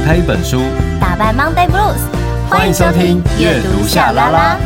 [0.00, 0.62] 打开一本书，
[0.98, 2.00] 打败 Monday Blues。
[2.48, 4.58] 欢迎收听阅读夏拉拉。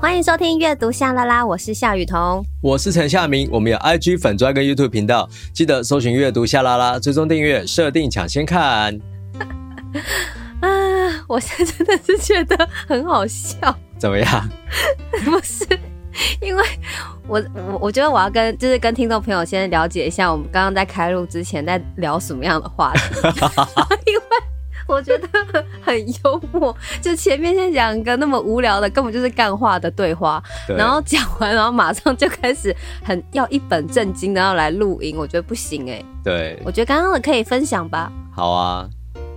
[0.00, 3.48] 欢迎收听阅读夏拉拉，我是夏雨桐，我是陈夏明。
[3.50, 8.96] 我们有 IG 粉专跟 YouTube 频道，记得搜寻阅读夏拉拉，追踪订阅，设定抢先看。
[10.62, 10.68] 啊，
[11.26, 13.76] 我现在真的是觉得很好笑。
[13.98, 14.48] 怎么样？
[15.24, 15.66] 不是，
[16.40, 16.64] 因为
[17.26, 23.00] 我我我觉得我要跟就是跟听众朋友先了解一下，我们刚刚在开录之前在聊什么样的话题，
[24.06, 24.22] 因为
[24.86, 25.28] 我觉得
[25.80, 26.76] 很幽默。
[27.00, 36.06] 就前面先讲一个那么无聊的，根本就是干话的对话，对然后讲完，然后马上就开始很要一本正经的要来录音，我觉得不行哎、欸。
[36.24, 38.10] 对，我觉得刚刚的可以分享吧。
[38.34, 38.88] 好啊，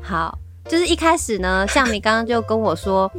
[0.01, 3.11] 好，就是一开始呢，像你刚刚就跟我说。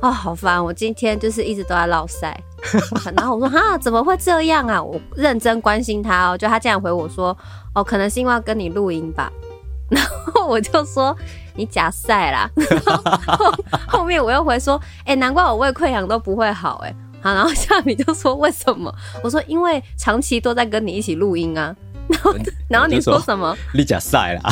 [0.00, 0.64] 哦，好烦！
[0.64, 2.40] 我今天就是一直都在落赛，
[3.16, 4.82] 然后我说哈，怎么会这样啊？
[4.82, 7.36] 我认真关心他哦，就他竟然回我说，
[7.74, 9.30] 哦，可能是因为要跟你录音吧。
[9.88, 11.16] 然后我就说
[11.54, 12.50] 你假赛啦。
[12.56, 13.52] 然后，
[13.88, 16.94] 后面我又回说，哎、欸，难怪我胃溃疡都不会好哎。
[17.20, 18.94] 好，然后夏米就说为什么？
[19.24, 21.74] 我说因为长期都在跟你一起录音啊。
[22.08, 22.34] 然后，
[22.68, 23.56] 然后你说什么？
[23.74, 24.50] 你假赛啦。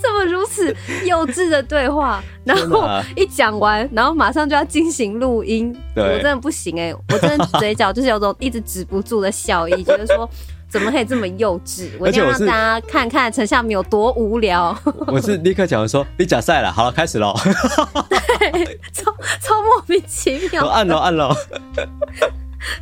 [0.00, 6.94] 怎么如此幼稚的对话，然后一讲完，然后马上就要进行录音，对我真的不行哎、欸！
[6.94, 10.28] 我真的嘴角就是有种一直止不住的笑意， 觉得说
[10.68, 11.88] 怎么可以这么幼稚？
[11.98, 14.76] 我一定要让大家看看陈夏明有多无聊。
[15.08, 17.34] 我是立刻讲说你假赛了，好了，开始喽！
[18.08, 21.34] 对，超超莫名其妙，我 按了按了。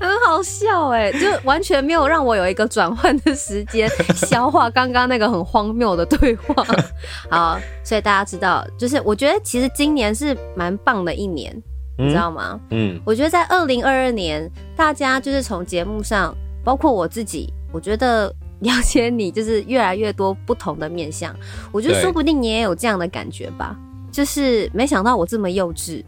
[0.00, 6.64] 很好笑哎，就完全没有让我有一个转换的时间消化刚刚那个很荒谬的对话。
[7.30, 11.52] 好，所以大家知道，就是我觉得其实今年是蛮棒的一年，
[11.98, 12.58] 嗯、你知道吗？
[12.70, 21.34] 嗯，我觉得在二零二二年，大家就是从节目上，包括我自己，我觉得了解你就是越来越多不同的面相。
[21.70, 23.76] 我觉得说不定你也有这样的感觉吧，
[24.10, 26.02] 就是没想到我这么幼稚。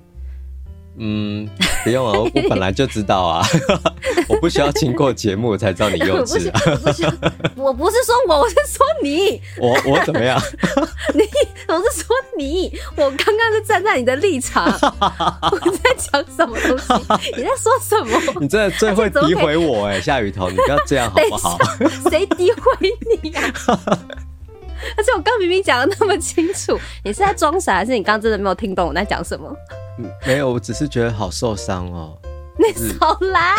[1.00, 1.48] 嗯，
[1.84, 3.46] 不用啊，我本来就知道啊，
[4.28, 6.60] 我不需要经过节目才知道你幼稚 啊。
[6.66, 7.04] 我不是，
[7.56, 9.40] 我不是说我，我是说你。
[9.58, 10.40] 我我怎么样？
[11.14, 11.22] 你，
[11.68, 12.72] 我是说你。
[12.96, 16.92] 我刚刚是站在你的立场，我在讲什么东西？
[17.36, 18.20] 你在说什么？
[18.40, 21.58] 你真的最会诋毁我哎，夏雨桐，你不要这样好不好？
[22.10, 22.90] 谁诋毁
[23.22, 23.40] 你呀？
[24.96, 29.54] 而且我刚明明讲的那么清楚，你是在装傻，还是你刚真的没有听懂我在讲什么？
[30.26, 32.16] 没有，我只是觉得好受伤哦。
[32.58, 33.54] 你少来，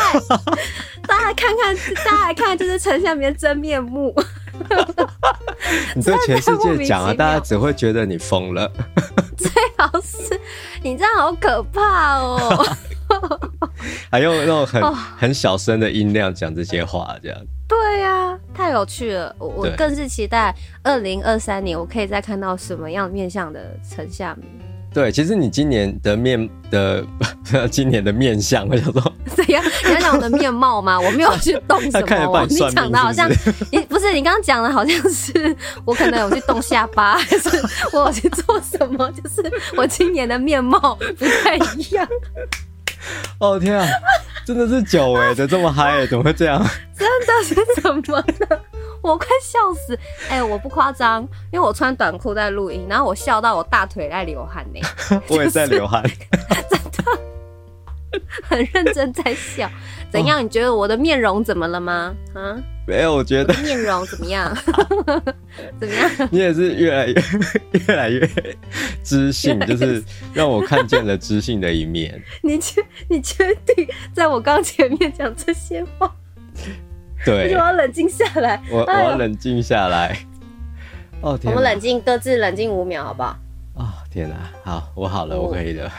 [1.08, 4.14] 大家看看，大家来看看，这是陈夏明的真面目。
[5.96, 8.70] 你对全世界讲啊，大家只会觉得你疯了。
[9.38, 10.38] 最好是
[10.84, 12.66] 你这样好可怕哦。
[14.12, 17.38] 还用那种很很小声的音量讲这些话，这样。
[17.70, 19.34] 对呀、啊，太有趣了。
[19.40, 24.69] 我我更是期待二零二三年，我可以再看到什么样面向的陈夏民。
[24.92, 27.06] 对，其实你今年的面的，
[27.70, 29.64] 今年的面相，我想说，怎样？
[29.86, 31.00] 你要讲我的面貌吗？
[31.00, 33.30] 我没有去动什么，你讲的好像
[33.72, 35.56] 你不是你刚刚讲的好像是
[35.86, 37.50] 我可能有去动下巴， 还是
[37.94, 39.10] 我有去做什么？
[39.12, 39.44] 就是
[39.78, 42.08] 我今年的面貌不太一样。
[43.40, 43.88] 哦天啊，
[44.46, 46.62] 真的是久违的这么嗨，怎么会这样？
[46.98, 48.18] 真的是怎么
[48.50, 48.62] 了？
[49.02, 49.98] 我快笑死！
[50.30, 51.22] 哎、欸，我不夸张，
[51.52, 54.80] 因为我穿短裤在录音，然后我笑到我大腿在流汗呢。
[55.30, 56.04] 我也在流汗，
[56.70, 59.70] 真的，很认真在笑。
[60.12, 60.44] 怎样？
[60.44, 62.14] 你觉得我的面容怎么了吗？
[62.34, 62.58] 啊？
[62.88, 64.52] 没有，我觉得面容怎么样？
[65.80, 66.30] 怎么样？
[66.31, 67.14] 你也是越来越
[67.88, 68.28] 越来越
[69.04, 72.20] 知性，就是让我看见了知性的一面。
[72.42, 76.12] 你确你确定在我刚前面讲这些话？
[77.25, 78.62] 对，我要冷静下来。
[78.72, 80.18] 我我要冷静下来。
[81.22, 83.38] 哦天，我们冷静，各自冷静五秒，好不好？
[83.75, 85.91] 哦天哪，好，我好了，我可以了。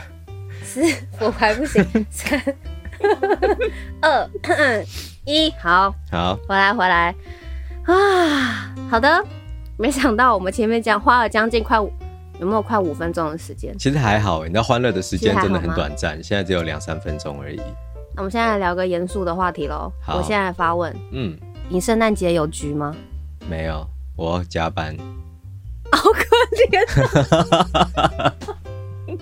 [0.62, 0.80] 四，
[1.18, 1.84] 我还不行。
[2.10, 2.40] 三、
[4.00, 4.28] 二、
[5.24, 7.14] 一，好，好，回来，回来。
[7.84, 9.24] 啊，好的。
[9.76, 11.90] 没想到我们前面讲花了将近快五，
[12.38, 13.74] 有没有快五分钟的时间？
[13.78, 17.60] 其实还好，你知道欢乐的时间真的很短暂，现在只有两三分钟而已。
[18.20, 19.90] 我们现在来聊个严肃的话题喽。
[20.04, 20.94] 好，我现在来发问。
[21.10, 21.34] 嗯，
[21.70, 22.94] 你圣诞节有局吗？
[23.48, 23.82] 没有，
[24.14, 24.94] 我要加班。
[25.90, 26.20] 好可
[26.58, 26.84] 怜。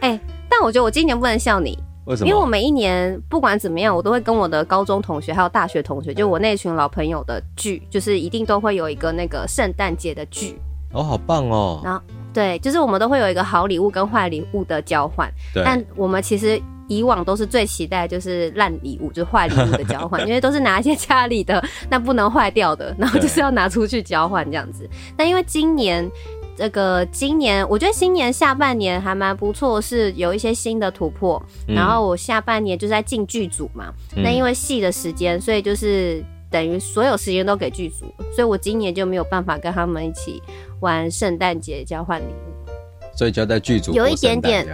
[0.00, 0.20] 哎、欸，
[0.50, 1.78] 但我觉得我今年不能笑你。
[2.06, 2.28] 为什么？
[2.28, 10.60] 因为我每一年不管怎么样，我都会跟我的高中同学还有大学同学，就我那群老朋友的聚，就是一定都会有一个那个圣诞节的聚。
[10.90, 11.80] 哦，好棒哦。
[11.84, 12.02] 然后，
[12.34, 15.32] 对，就是我们都会有一个好礼物跟坏礼物的交换。
[15.54, 15.62] 对。
[15.64, 16.60] 但我们其实。
[16.96, 24.88] 以往都是最期待就是烂礼物，就是坏礼物的交换， 因为都是拿一些家里的 那不能坏掉的，然后就是要拿出去交换这样子。
[25.16, 26.08] 但因为今年
[26.56, 31.42] 这个今年，我觉得新年下半年还蛮不错，是有一些新的突破。
[31.66, 36.24] 然后我下半年就是在进剧组嘛，那因为戏的时间，所以就是。
[36.52, 40.38] 等于所有时间都给剧组，所以我今年就没有办法跟他们一起
[40.80, 44.66] 玩圣诞节交换礼物，所以就在剧组有一点点，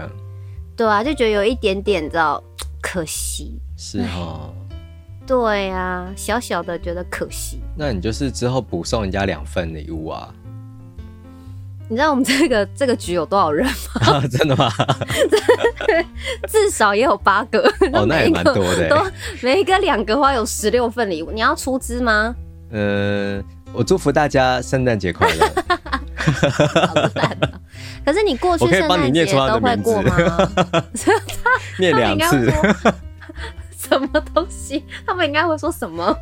[0.79, 2.41] 对啊，就觉得有一点点，你知道，
[2.81, 4.49] 可惜是哈，
[5.27, 7.59] 对啊，小小的觉得可惜。
[7.77, 10.33] 那你就是之后补送人家两份礼物啊。
[11.91, 13.73] 你知道我们这个这个局有多少人吗？
[14.07, 14.71] 啊、 真的吗？
[16.47, 17.61] 至少也有八个。
[17.95, 18.89] 哦，那也蛮多的。
[18.89, 18.97] 都
[19.43, 22.35] 每一个两个话有十六份礼物，你要出资吗？
[22.71, 23.43] 嗯，
[23.73, 25.49] 我祝福大家圣诞节快乐。
[26.87, 27.61] 好烂啊！
[28.05, 30.17] 可是你过去圣诞节都会过吗？
[31.79, 32.53] 念两次。
[33.79, 34.85] 什么东西？
[35.07, 36.15] 他们应该会说什么？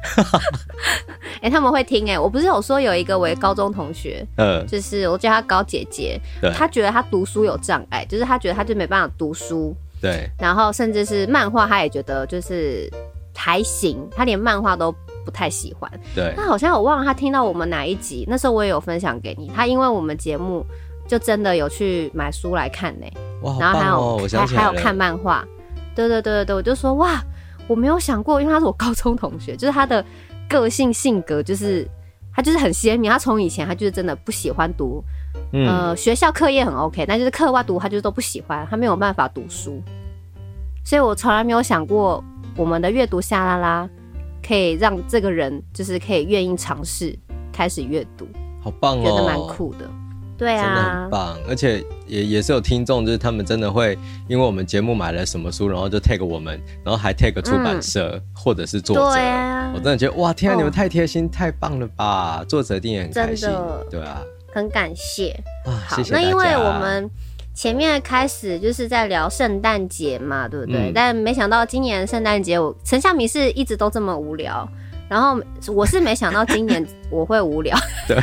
[1.40, 2.18] 哎、欸，他们会听哎、欸！
[2.18, 12.88] 我不是有说有一个我高中同学，嗯，就是我叫他高姐姐，对，他觉得他读书有障碍，就是他觉得他就没办法读书，对，然后甚至是漫画，他也觉得就是
[13.34, 14.94] 还行，他连漫画都
[15.26, 16.32] 不太喜欢，对。
[16.36, 20.64] 那好像我忘了他听到我们哪一集，那时候我也有分享给你，他因为我们节目
[21.06, 23.12] 就真的有去买书来看呢、欸，
[23.42, 25.44] 哇，然后还有还还有看漫画，
[25.94, 27.20] 对对对对对，我就说哇。
[27.68, 30.04] 我没有想过，因为他是我高中同学，就是他的
[30.48, 31.84] 个性性格，就是
[32.32, 33.10] 他就是很鲜明。
[33.10, 35.02] 他从以前他就是真的不喜欢读，
[35.52, 39.82] 嗯、呃，学校课业很 OK，但就是课外读他就是都不喜欢，他没有办法读书。
[40.84, 42.22] 所以我从来没有想过，
[42.56, 43.90] 我们的阅读下拉拉
[44.46, 47.18] 可以让这个人就是可以愿意尝试
[47.52, 48.28] 开始阅读，
[48.62, 49.88] 好棒哦，觉得蛮酷的。
[50.38, 53.98] 对啊，真的很棒，而且也也是有听众，就是他们真的会
[54.28, 59.14] 因为我们节目买了什么书，然后就 tag 我们，然后还 tag 出版社、嗯、或者是作者。
[59.14, 62.44] 对啊，我真的觉得哇，天啊，你们太贴心、哦，太棒了吧！
[62.46, 63.48] 作者一定也很开心，
[63.90, 64.20] 对啊，
[64.52, 65.30] 很感谢
[65.64, 66.12] 啊，好，谢。
[66.12, 67.10] 那因为我们
[67.56, 70.90] 前面开始就是在聊圣诞节嘛，对不对？
[70.90, 74.68] 嗯、但没想到今年圣诞节，我陈夏明是一直都这么无聊，
[75.08, 75.40] 然后
[75.72, 77.74] 我是没想到今年我会无聊。
[78.06, 78.16] 对。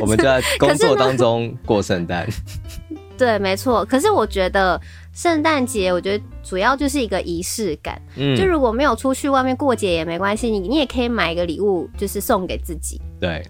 [0.00, 2.26] 我们就在工作当中过圣诞，
[3.18, 3.84] 对，没错。
[3.84, 4.80] 可是我觉得
[5.12, 8.00] 圣诞节，我觉得主要就是一个仪式感。
[8.16, 13.00] 嗯，就如果没有出去外面过节也没关系，你你也可以买一个礼物，就是送给自己。
[13.20, 13.46] 对，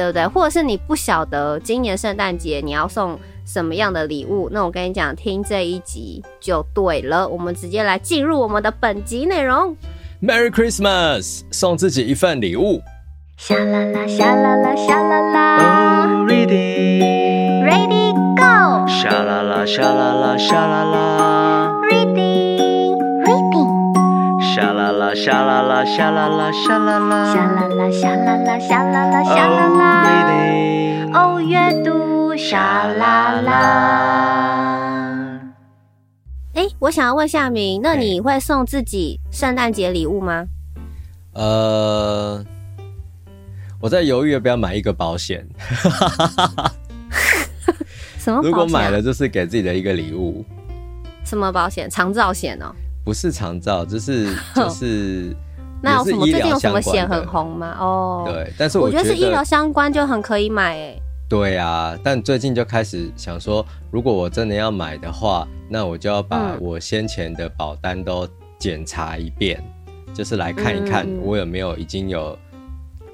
[0.00, 0.26] 对不对？
[0.28, 7.28] 或者是你不晓得今年圣诞节你要送什么样的礼物，那我跟你讲，听这一集就对了。
[7.28, 9.76] 我们直接来进入我们的本集内容。
[10.22, 12.80] Merry Christmas，送自己一份礼物。
[13.36, 16.06] 沙啦啦，沙啦啦，沙啦啦。
[16.06, 18.88] Oh, ready, ready, go。
[18.88, 21.39] 沙啦啦，沙啦啦，沙啦啦。
[25.10, 27.34] 啦啦，沙啦啦，沙啦啦，沙啦啦。
[27.34, 30.04] 沙啦啦，沙啦啦，沙啦啦，沙啦啦。
[30.04, 31.10] Oh, reading。
[31.12, 33.50] 哦，阅读沙啦啦。
[36.54, 40.46] 哎，我想要问夏明，那你会送自己圣诞节礼物吗？
[41.34, 42.44] 呃。
[43.80, 45.44] 我在犹豫要不要买一个保险。
[48.18, 48.48] 什么保险啊？
[48.48, 50.44] 如果买了，就是给自己的一个礼物。
[51.24, 51.90] 什么保险？
[51.90, 52.72] 长照险哦？
[53.04, 55.34] 不是长照，就是 就是。
[55.82, 56.26] 那有什么？
[56.26, 57.76] 最近有什么险很红吗？
[57.80, 61.02] 哦，对，但是我觉得，我觉得是医疗相关就很可以买诶。
[61.28, 72.36] 对啊，但最近就开始想说，如果我真的要买的话，那我就要把我先前的保单都检查一遍，嗯，就是来看一看我有没有已经有。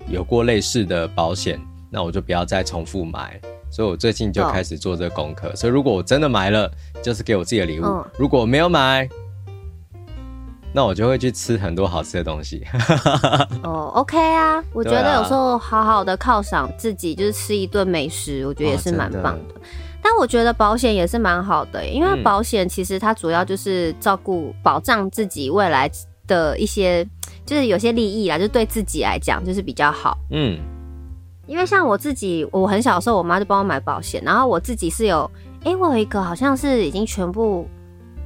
[0.08, 3.40] 有过类似的保险，那我就不要再重复买。
[3.72, 5.48] 所以我最近就开始做这个功课。
[5.48, 5.56] Oh.
[5.56, 6.70] 所以如果我真的买了，
[7.02, 8.06] 就是给我自己的礼物；oh.
[8.16, 9.08] 如果没有买，
[10.76, 12.62] 那我就会去吃很多好吃的东西。
[13.64, 19.54] 哦、oh,，OK 啊，我觉得有时候好好的犒赏自己，就是吃一顿美食，我觉得也是蛮棒的。
[19.54, 19.62] Oh,
[20.02, 25.90] 但我觉得保险也是蛮好的，因为保险其实它主要就是照顾、保障自己未来
[26.26, 27.08] 的一些。
[27.46, 30.18] 就是有些利益啦，就对自己来讲就是比较好。
[30.30, 30.58] 嗯，
[31.46, 35.30] 因为像我自己，我很小的时候，我妈就帮我买保险，然后我自己是有，
[35.60, 37.68] 哎、欸，我有一个好像是已经全部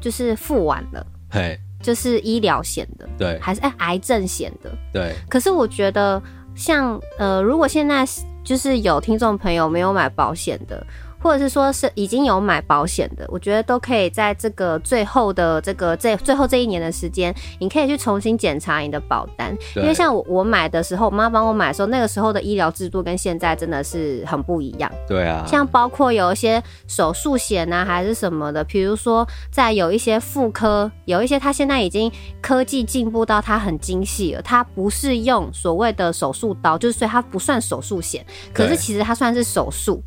[0.01, 5.15] 就是付完了，嘿，就是医疗险的，对，还是哎、欸、癌症险的，对。
[5.29, 6.23] 可是我觉得
[6.55, 8.07] 像呃，如果现在
[8.45, 10.85] 就是有听众朋友没有买保险的，
[11.23, 24.91] 或者是说是已经有买保险的，我觉得都可以在这个最后的这个这最后这一年的时间，你可以去重新检查你的保单，因为像我我买的时候，我妈帮我买的时候，那个时候的医疗制度跟现在真的是很不一样。
[25.07, 32.11] 对啊，像包括有一些手术险啊，还是什么的，比如说在有一些妇科，有一些它现在已经
[32.41, 38.25] 科技进步到它很精细了，它不是用所谓的手术刀，就是所以它不算手术险，
[38.55, 40.03] 可是其实它算是手术。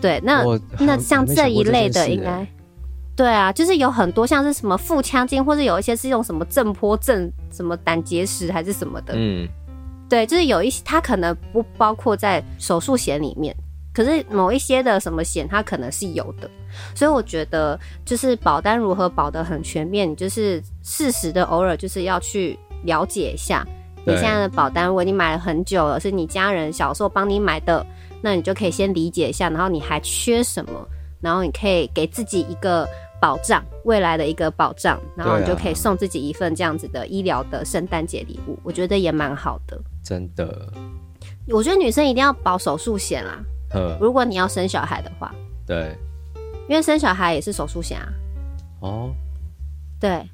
[0.00, 0.44] 对，那
[0.78, 2.46] 那像这一类的应该，
[3.16, 9.48] 对啊，就是有很多像是什么腹腔镜，或者有一些是用什么震波震什么胆结石还是什么的，嗯，
[10.06, 13.56] 对，就是有一些它可能不包括在手术险里面，
[13.94, 16.50] 可是某一些的什么险它可能是有的，
[16.94, 23.66] 所以我觉得就是保单如何保得很全面，你就是适时的偶尔就是要去了解一下。
[24.08, 27.84] 你现在的保单，如果你买了很久了，是你家人小时候帮你买的。
[28.26, 30.84] 那你就可以先理解一下，然后你还缺什么，
[31.20, 32.84] 然后你可以给自己一个
[33.20, 39.80] 保障，未来的一个保障，然后你就可以送自己一份这样子的医疗的圣诞节礼物，我觉得也蛮好的。
[40.02, 40.72] 真的，
[41.46, 43.38] 我觉得女生一定要保手术险啦。
[44.00, 45.32] 如果你要生小孩的话，
[45.64, 45.96] 对，
[46.68, 48.08] 因为生小孩也是手术险啊。
[48.80, 49.14] 哦，
[50.00, 50.28] 对，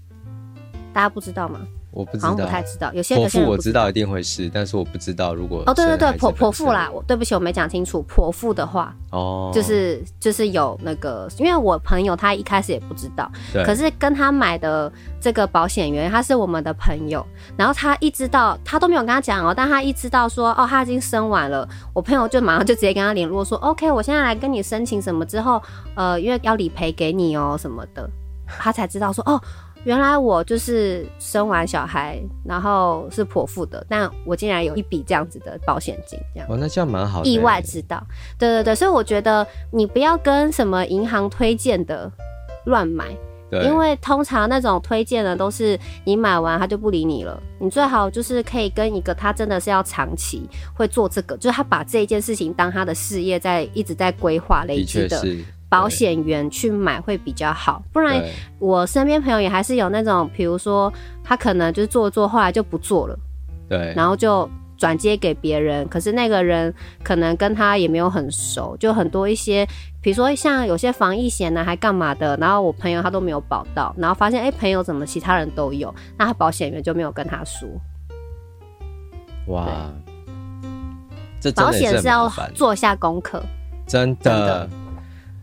[0.95, 1.61] 大家不知道吗？
[1.93, 2.93] 我不知道，好像不太知道。
[2.95, 8.05] 有些剖腹我知道一定会是，但是我不知道如果哦，对对对，剖剖腹啦，我对不起，我没讲清楚。
[8.09, 17.25] 剖腹的话，哦，就是就是有那个，因为我朋友他一开始也不知道，对，可是跟他买的这个保险员他是我们的朋友，
[17.57, 25.63] 然后他一知道他都没有跟他讲哦，但他一知道说哦他已经生完了，我朋友就马上就直接跟他联络说， OK，我现在来跟你申请什么之后，
[25.95, 28.09] 呃，因为要理赔给你哦什么的，
[28.47, 29.41] 他才知道说哦。
[29.85, 37.29] 原来我就是生完小孩，然后是剖腹的，但我竟然有一笔这样子的保险金，这样哦，那这样蛮好的。
[37.29, 38.01] 意外知道，
[38.39, 42.11] 对对对，所以我觉得你不要跟什么银行推荐的
[42.67, 43.07] 乱买，
[43.51, 47.43] 对，因为通常那种推荐的都是你买完他就不理你了。
[47.59, 55.21] 你最好就是可以跟一个他真的是要长期会做这个，就是他把这一件事情当他的事业在一直在规划累积的。
[55.73, 58.23] 保险员去买会比较好，不然
[58.59, 60.93] 我身边朋友也还是有那种，比如说
[61.25, 63.19] 他可能就是做做，后来就不做了，
[63.71, 69.67] 对，然后就转接给别人，可是那个人可能跟他也没有很熟，就很多一些，
[70.03, 77.67] 比如说像有些防疫险呢，还干嘛的，然后我朋友他都没有保到，然后发现哎、欸，朋友怎么其他人都有，那他保险员就没有跟他说，
[79.47, 79.67] 哇，
[81.41, 83.43] 这保险是要做一下功课，
[83.87, 84.23] 真的。
[84.23, 84.82] 真的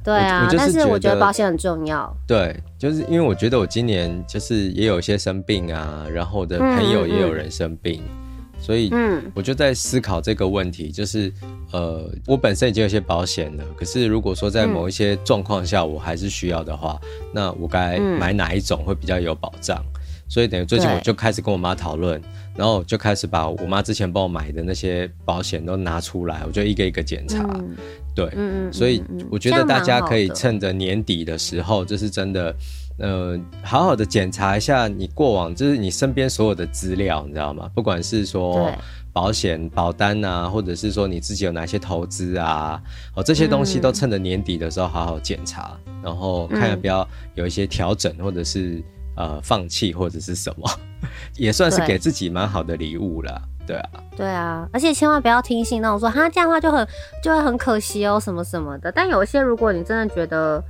[0.03, 2.15] 对啊，但是我觉得保险很重要。
[2.25, 8.91] 对，就是因为我觉得我今年就是也有一些生病啊，然后我的朋友也有人生病，嗯嗯，所以
[9.33, 11.31] 我就在思考这个问题，就是
[11.71, 19.83] 呃，我本身已经有些保险了，可是如果说在某一些状况下我还是需要的话，嗯、那我该买哪一种会比较有保障？
[20.27, 22.21] 所以等于最近我就开始跟我妈讨论，
[22.59, 27.41] 然后就开始把我妈之前帮我买的那些保险都拿出来，我就一个一个检查。
[27.53, 27.75] 嗯。
[28.13, 29.01] 对，嗯，所以
[29.31, 32.53] 我觉得大家可以趁着年底的时候，就是真的，
[32.97, 37.71] 呃，好好的检查一下你过往，就是你身边所有的资料，你知道吗？
[37.73, 38.69] 不管是说
[39.13, 42.81] 保险、保单啊，或者是说你自己有哪些投资啊，
[43.15, 48.83] 哦，这些东西都趁着年底的时候好好检查，然后看要不要有一些调整，或者是
[49.15, 50.69] 呃放弃或者是什么，
[51.37, 53.41] 也算是给自己蛮好的礼物了。
[53.67, 56.87] 对啊，对啊，而且千万不要听信那种说哈这样的话就很
[57.23, 58.91] 就会很可惜哦什么什么的。
[58.91, 60.63] 但有一些，如果你真的觉得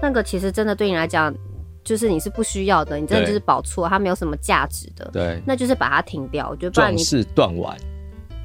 [0.00, 1.34] 那个其实真的对你来讲，
[1.82, 6.48] 就是你是不需要的，你真的就是保错，它没有什么价值的，对，那就是把它停掉。
[6.48, 7.76] 我觉得不然你是断腕。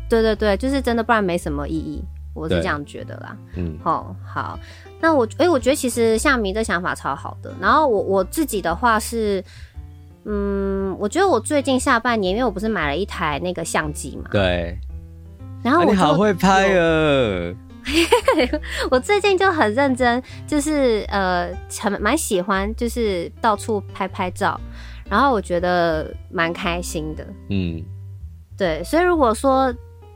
[0.10, 2.04] 对对对，就是真的，不然没什么意义。
[2.34, 3.38] 我是这样觉得啦。
[3.58, 4.60] 嗯，好，好，
[5.00, 7.54] 那我哎、欸，我觉得其实夏明的想法超好的。
[7.62, 9.44] 然后我我自己的话是。
[10.32, 14.78] 嗯，我觉得我最近下半年，因为我不是买了一台那个相机嘛，对。
[15.64, 17.54] 然后我、啊、你好会拍啊！
[18.92, 24.60] 我最近就很认真，就是呃，很蛮喜欢，就是到处拍拍照，
[25.10, 27.26] 然后我觉得蛮开心的。
[27.50, 27.84] 嗯，
[28.56, 28.84] 对。
[28.84, 29.74] 所以如果说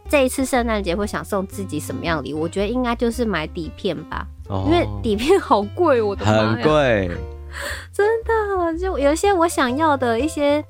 [0.07, 7.09] 这一次圣诞节会想送自己什么样礼物，我觉得应该就是买底片吧，哦、因为底片好贵，我的很贵。
[7.93, 10.63] 真的，就有一些我想要的一些，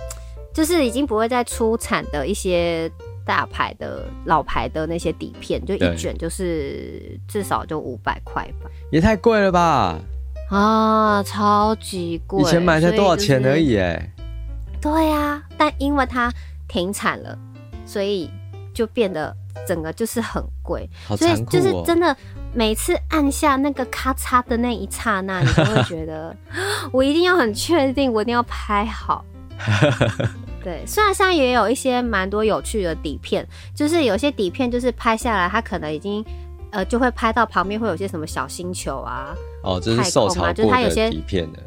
[0.53, 2.91] 就是已经不会再出产的一些
[3.25, 9.99] 大牌的老牌的那些底片，就一卷就是至少就五百块吧，也太贵了吧？
[10.49, 12.41] 啊，超级贵！
[12.41, 14.11] 以前买才多少钱而已哎。
[14.81, 16.31] 对呀，但因为它
[16.67, 17.37] 停产了，
[17.85, 18.29] 所以
[18.73, 19.35] 就变得
[19.65, 20.87] 整个就是很贵。
[21.17, 22.15] 所以就是真的。
[22.53, 26.35] 每次按下那个咔嚓的那一刹那，你都会觉得
[26.93, 29.25] 我一定要很确定，我一定要拍好。
[30.63, 33.45] 对，虽然现在也有一些蛮多有趣的底片，
[33.75, 36.23] 就是有些底片就是拍下来，它可能已经
[36.71, 40.53] 呃就会拍到旁边会有些什么小星球啊，哦，这是受潮过的
[41.09, 41.59] 底片的，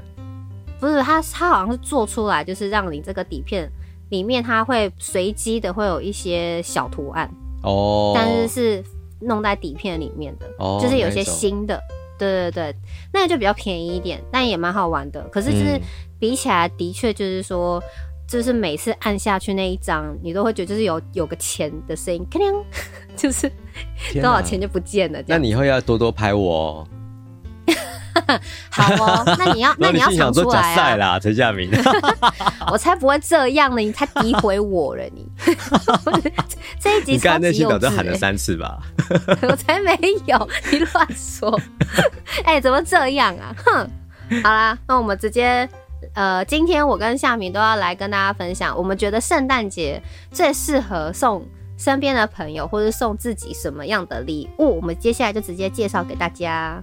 [0.80, 3.70] 不是它它好像是做出来就是让你这个底片
[4.08, 7.30] 里面它会随机的会有一些小图案
[7.62, 8.84] 哦，但是是
[9.20, 11.80] 弄在底片里面的，哦，就是有些新的，
[12.18, 12.76] 对对对，
[13.12, 15.80] 那个就比较便宜一点，但也蛮好玩的，可是就是
[16.18, 17.82] 比起来的确就是说。
[18.28, 22.52] 就是每次按下去那一张，你都会觉得就是有有个钱的声音，咔亮，
[23.14, 23.48] 就是
[24.14, 25.22] 多少钱就不见了。
[25.28, 26.88] 那你以后要多多拍我哦。
[28.70, 30.96] 好哦，那你要 那你要想出来啊！
[30.96, 31.70] 啦，陈夏明，
[32.70, 35.26] 我才不会这样呢，你才诋毁我了你。
[36.80, 38.78] 这一集你刚才那些表都喊了三次吧？
[39.42, 41.60] 我才没有，你乱说。
[42.44, 43.54] 哎、欸，怎么这样啊？
[43.64, 43.90] 哼，
[44.42, 45.68] 好啦，那我们直接。
[46.14, 51.44] 呃，今天我跟夏明都要来跟大家分享，我们觉得圣诞节最适合送
[51.76, 54.76] 身边的朋友，或是送自己什么样的礼物。
[54.76, 56.82] 我们接下来就直接介绍给大家。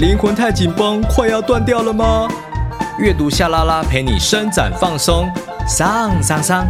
[0.00, 2.26] 灵魂太紧绷，快要断掉了吗？
[2.98, 5.28] 阅读夏拉拉陪你伸展放松，
[5.68, 6.66] 上上上。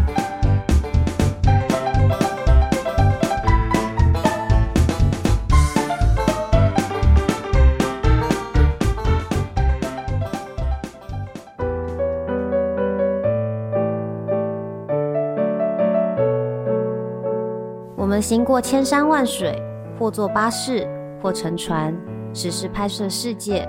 [17.94, 19.56] 我们行过千山万水，
[19.96, 20.84] 或坐巴士，
[21.22, 21.94] 或乘船，
[22.32, 23.68] 只是拍摄世界。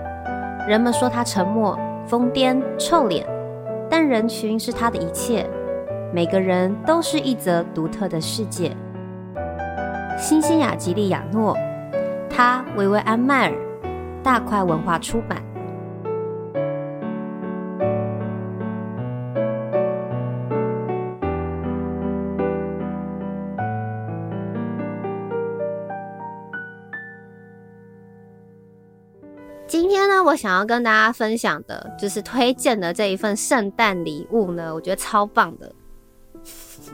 [0.68, 3.25] 人们说他沉默、疯癫、臭脸，
[3.89, 5.50] 但人群是他的一切。
[6.13, 8.75] 每个人都是一则独特的世界。
[10.18, 11.58] 新西亚吉利亚诺，
[12.30, 13.56] 他维维安迈尔，
[14.22, 15.41] 大块文化出版。
[30.32, 35.70] 我想要跟大家分享的，就是推荐的这一份圣诞礼物呢，我觉得超棒的。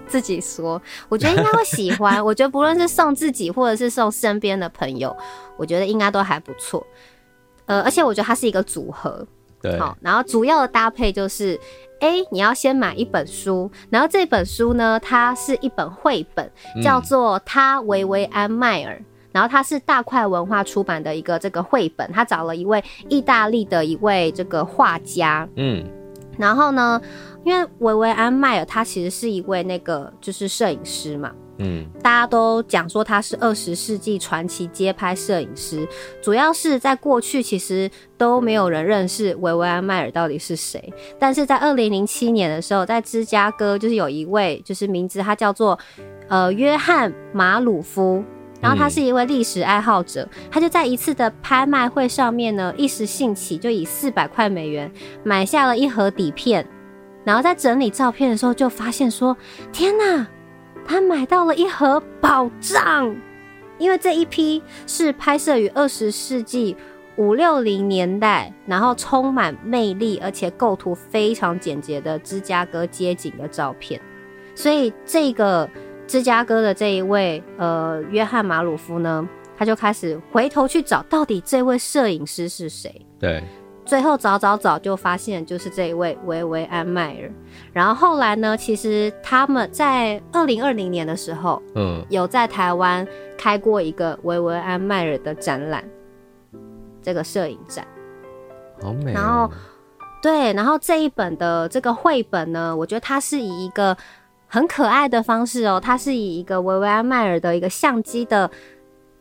[0.08, 2.24] 自己说，我觉得应该会喜欢。
[2.24, 5.16] 我觉得不论是送自己，或者是送身边的朋友，
[5.56, 6.86] 我觉得应该都还不错。
[7.68, 9.26] 呃，而且我觉得它是一个组合，
[9.62, 9.96] 对，好。
[10.02, 11.60] 然后主要的搭配就是，
[12.00, 16.52] 哎，你要先买一本书，然后这本书呢，它是一本绘本，
[16.84, 18.96] 叫做《他维维安迈尔》。
[19.38, 25.86] 然后它是大块文化出版的一个这个绘本，他找了一位意大利的一位这个画家，嗯，
[26.40, 27.00] 然后呢，
[27.46, 35.88] 因为维维安迈尔他其实是一位那个就是摄影师嘛，嗯，大家都讲说他是二十世纪传奇街拍摄影师，
[36.20, 45.78] 主要是在过去其实都没有人认识维维安迈尔到底是谁，但是在二零零七年的时候，在芝加哥就是有一位就是名字他叫做
[46.28, 48.24] 呃约翰马鲁夫。
[48.60, 54.92] 然后他是一位历史爱好者，他就在一次的拍卖会上面呢，一时兴起，就以四百块美元
[55.24, 56.68] 买下了一盒底片。
[57.24, 59.38] 然后在整理照片的时候，就发现说
[59.72, 60.28] ：“天哪，
[60.86, 63.16] 他买到了一盒宝藏！
[63.78, 66.76] 因为这一批是拍摄于二十世纪
[67.16, 74.02] 五六零年代，然后充满魅力，而且构图非常简洁的芝加哥街景的照片。
[74.56, 75.70] 所以这个。”
[76.08, 83.06] 芝加哥的这一位呃约翰马鲁夫呢，他就开始回头去找，到底这位摄影师是谁？
[83.20, 83.44] 对，
[83.84, 87.30] 最后找找找就发现就是这一位维维安迈尔。
[87.74, 93.06] 然后后来呢，其实他们在二零二零年的时候，嗯，有在台湾
[93.38, 95.84] 开过一个维维安迈尔的展览，
[97.02, 97.86] 这个摄影展，
[98.82, 99.14] 好美哦。
[99.14, 99.52] 然后
[100.22, 103.98] 对，然后这一本的这个绘本呢，我觉得它是以一个。
[104.48, 108.50] 很可爱的方式哦，它是以一个维维安迈尔的一个相机的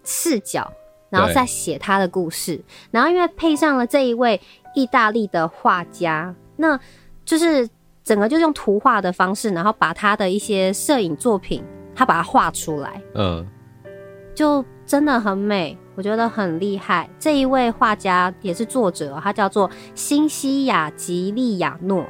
[0.04, 0.72] 视角，
[1.10, 4.40] 然后再写他的故事，然后因为配上了这一位
[4.74, 6.78] 意大利的画家，那
[7.24, 7.68] 就是
[8.04, 11.62] 整个就用图画的方式，然后把他的一些摄影作品，
[11.94, 13.44] 他把它画出来，嗯，
[14.34, 17.10] 就真的很美，我觉得很厉害。
[17.18, 22.06] 这一位画家也是作者，他叫做新西亚吉利亚诺，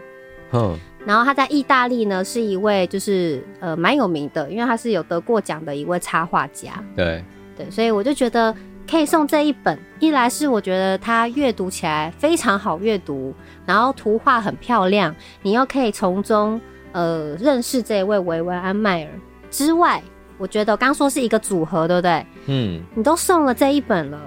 [0.53, 0.79] 嗯。
[1.07, 6.73] 然后他在意大利呢，是一位就是呃蛮有名的，因为他是有得过奖的一位插画家。
[6.97, 7.25] 对
[7.57, 8.53] 对，所以我就觉得
[8.91, 13.33] 可以送这一本，一来是我觉得它阅读起来非常好阅读，
[13.65, 19.11] 然后图画很漂亮，你又可以从中呃认识这一位维维安迈尔
[19.49, 20.03] 之外，
[20.39, 22.27] 我觉得我刚说是一个组合，对不对？
[22.47, 24.21] 嗯，你都送了这一本了，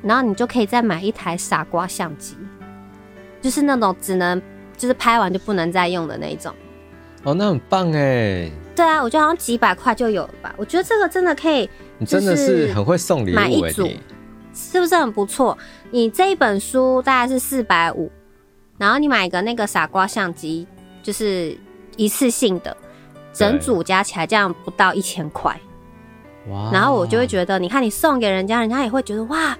[0.00, 2.36] 然后你就可以再买一台傻瓜相机，
[3.42, 4.40] 就是那种只能
[4.76, 6.54] 就是拍完就不能再用的那一种。
[7.22, 8.50] 哦，那很棒哎。
[8.76, 10.52] 对啊，我觉得好像几百块就有了吧。
[10.56, 13.88] 我觉得这个真的可以，你真的是很会送礼物，买一组，
[14.52, 15.56] 是不是很不错？
[15.90, 18.10] 你这一本书大概是四百五，
[18.76, 20.66] 然后你买一个那个傻瓜相机，
[21.02, 21.56] 就是
[21.96, 22.76] 一次性的，
[23.32, 25.56] 整组加起来这样不到一千块。
[26.50, 26.70] 哇！
[26.72, 29.56] 然后我就会觉得，你看你送给人家，人家也会觉得哇，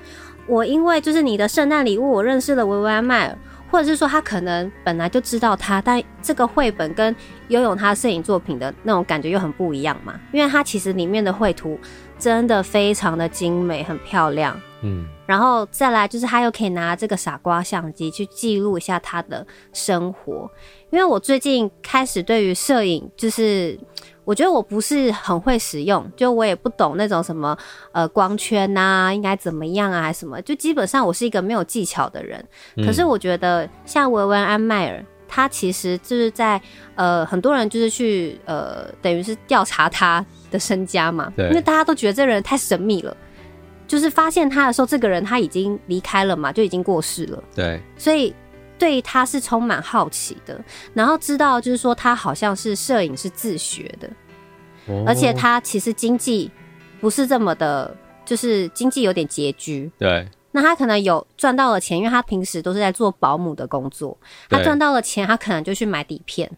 [0.48, 3.38] 我因为就是你的圣诞礼物，我认识了维维安迈尔。
[3.70, 7.14] 或者是说他可能本来就知道他，但这个绘本跟
[7.48, 11.78] 游泳他摄影作品的那种感觉又很不一样嘛，因为他其实里面的绘图
[12.18, 14.58] 真的非常的精美，很漂亮。
[14.82, 20.50] 嗯，然后再来就是他又可以拿这个傻瓜相机去记录一下他的生活，
[20.90, 23.78] 因为我最近开始对于摄影就是。
[24.24, 27.56] 我觉得我不是很会使用，就我也不懂那种什么
[27.92, 32.42] 呃光圈呐、啊，应该怎么样啊，还是什么，就基本上我是一个没有技巧的人。
[32.76, 36.60] 嗯、可是我觉得像维维安迈尔，他其实就是在
[36.94, 43.16] 呃很多人就是去呃等于是调查他的身家嘛，对，因为大家都觉得这个人太神秘了，
[43.86, 48.34] 就是发现他的时候，这个人他已经离开了嘛，就已经过世了，对，所以。
[48.78, 54.08] 对他是充满好奇的，然后知道就是说他好像是摄影是自学的，
[54.86, 56.50] 哦、而且他其实经济
[57.00, 59.90] 不是这么的，就是经济有点拮据。
[59.98, 64.16] 对，那他可能有赚到了钱，因为他平时都是在做保姆的工作，
[64.48, 66.50] 他赚到了钱，他可能就去买底片，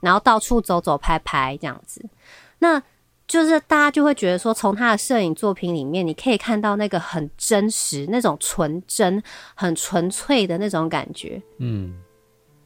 [0.00, 2.04] 然后到处走走拍拍这样子。
[2.58, 2.82] 那
[3.26, 9.22] 就是大家就会觉得说，从他的摄影作品里面，你可以看到那个很真实、那种纯真、
[9.54, 11.42] 很纯粹的那种感觉。
[11.58, 11.94] 嗯，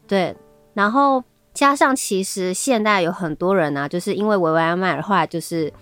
[0.06, 0.36] 对。
[0.74, 1.22] 然后
[1.54, 5.72] 加上，其实现代有很多人啊，就是因为维维安迈尔后来就是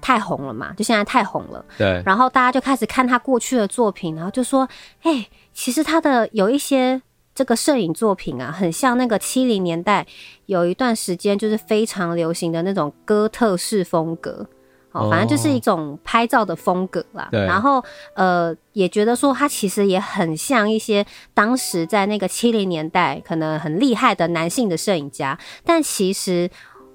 [0.00, 1.64] 太红了嘛，就现在太红了。
[1.76, 2.02] 对。
[2.06, 4.68] 然后大家就开始看他过去的作品，然后就说
[5.02, 7.02] ：“哎，其实他的有一些。”
[7.36, 10.06] 这个摄影作品啊，很像那个七零年代
[10.46, 14.48] 有一段时间就是非常流行的那种哥特式风格，
[14.92, 17.28] 哦，反正就是一种拍照的风格啦。
[17.30, 17.44] 对。
[17.44, 26.50] 然后呃，也觉得说他其实也很像一些当时在那个七零年代可能很厉害的男性的摄影家，但其实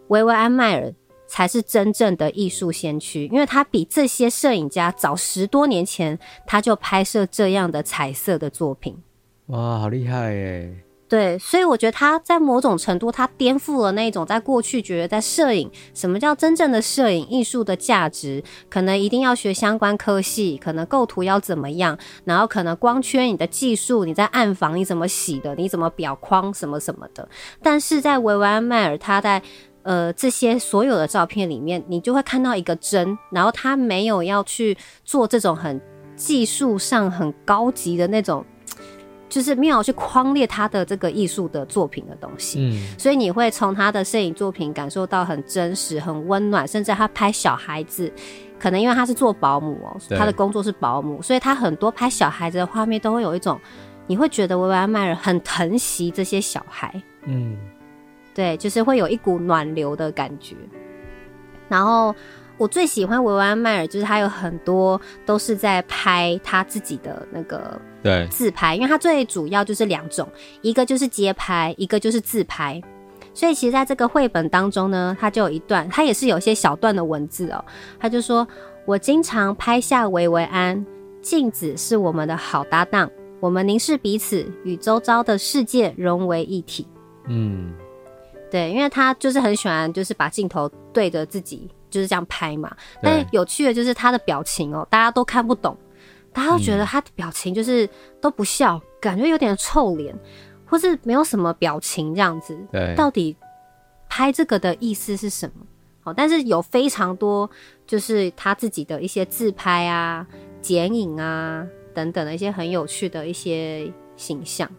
[0.07, 0.91] 维维安迈尔
[1.27, 8.97] 才是真正的艺术先驱，因为他比这些摄影家早十多年前他就拍摄这样的彩色的作品。
[9.51, 10.73] 哇，好厉害耶！
[11.09, 27.27] 对，所以我觉得他在某种程度，他颠覆了那种在过去觉得在摄影什么叫真正的摄影艺术的价值，可能一定要学相关科系，可能构图要怎么样，然后可能光圈你的技术，你在暗房你怎么洗的，你怎么裱框什么什么的。
[27.61, 29.41] 但是在维维安迈尔他在
[29.83, 35.81] 呃这些所有的照片里面，你就会看到一个真，然后他没有要去做这种很
[36.15, 38.45] 技术上很高级的那种。
[39.31, 48.11] 就是没有去框列他的这个艺术的作品的东西，嗯，所以你会从他的摄影作品感受到很真实、很温暖，甚至他拍小孩子，
[48.59, 53.57] 可能因为他是做保姆哦，他的工作是保姆，所以他很多拍小孩子的画面都会有一种，
[54.05, 57.57] 你会觉得维维安迈尔很疼惜这些小孩，嗯，
[58.33, 60.57] 对，就是会有一股暖流的感觉，
[61.69, 62.13] 然后。
[62.57, 70.27] 我最喜欢维维安迈尔，就是他有很多都是在拍他自己的那个对自拍，因为它最主要就是两种，
[70.61, 72.81] 一个就是街拍，一个就是自拍。
[73.33, 77.63] 所以其实在这个绘本当中呢，它就有一段，它也是有一些小段的文字哦。
[77.99, 78.47] 他就说
[78.85, 80.85] ：“我经常拍下维维安，
[81.21, 83.09] 镜子是我们的好搭档，
[83.39, 86.85] 我们凝视彼此，与周遭的世界融为一体。”
[87.27, 87.73] 嗯，
[88.49, 91.69] 对，因为他就是很喜欢，就是把镜头对着自己。
[91.91, 95.77] 就是这样拍嘛，但有趣的就是他的表情哦、喔，大家都看不懂，
[96.33, 97.89] 大家都觉得他的表情就是
[98.21, 100.15] 都不笑，嗯、感觉有点臭脸，
[100.65, 102.57] 或是没有什么表情这样子。
[102.71, 103.35] 对，到底
[104.07, 105.65] 拍这个的意思是什么？
[106.03, 107.49] 好，但是有非常多
[107.85, 110.25] 就是他自己的一些自拍啊、
[110.61, 114.69] 剪影啊等等的一些很有趣的一些形象。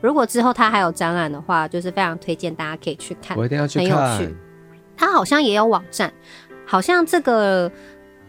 [0.00, 4.36] 如果之后他还有展览的话，就是非常推荐大家可以去看，我一定要去看，很有趣。
[4.96, 6.12] 他好像也有网站。
[6.66, 7.70] 好像这个，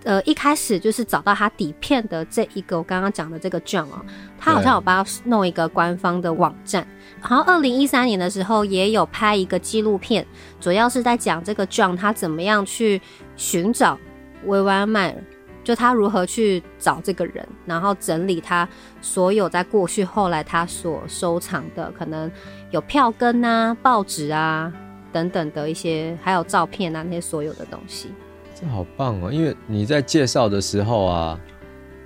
[0.06, 4.06] 呃，一开始就是找到他底片的这一个，我刚刚讲的这个 John 哦，
[4.38, 6.88] 他好像有帮他弄一个官方的网站。
[7.22, 10.26] 然后二零一三年的时候也有拍一个纪录片，
[10.62, 13.02] 主要是在讲这个 John 他怎么样去
[13.36, 14.00] 寻找
[14.46, 15.16] 维维安迈尔，
[15.64, 18.70] 就他如何去找这个人，然后整理他
[19.02, 22.32] 所有在过去后来他所收藏的，可能
[22.70, 24.72] 有票根啊、报纸啊。
[25.12, 28.14] 等等的一些，还有照片啊，那些所有的东西。
[28.56, 29.30] 这好棒哦！
[29.30, 31.40] 因为你在介绍的时候啊，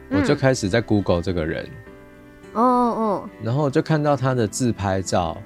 [0.10, 1.70] 我就开始在 Google 这个人，
[2.54, 5.40] 哦哦，然后就看到他的自拍照，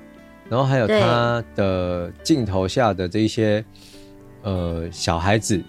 [0.49, 3.63] 然后还有他的镜头下的这一些
[4.43, 5.61] 呃小孩子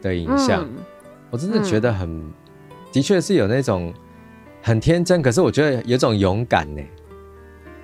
[0.00, 0.72] 的影像，嗯、
[1.30, 2.32] 我真的觉得很，嗯、
[2.90, 3.92] 的确是有那种
[4.62, 6.82] 很天真，可是我觉得有种勇敢呢。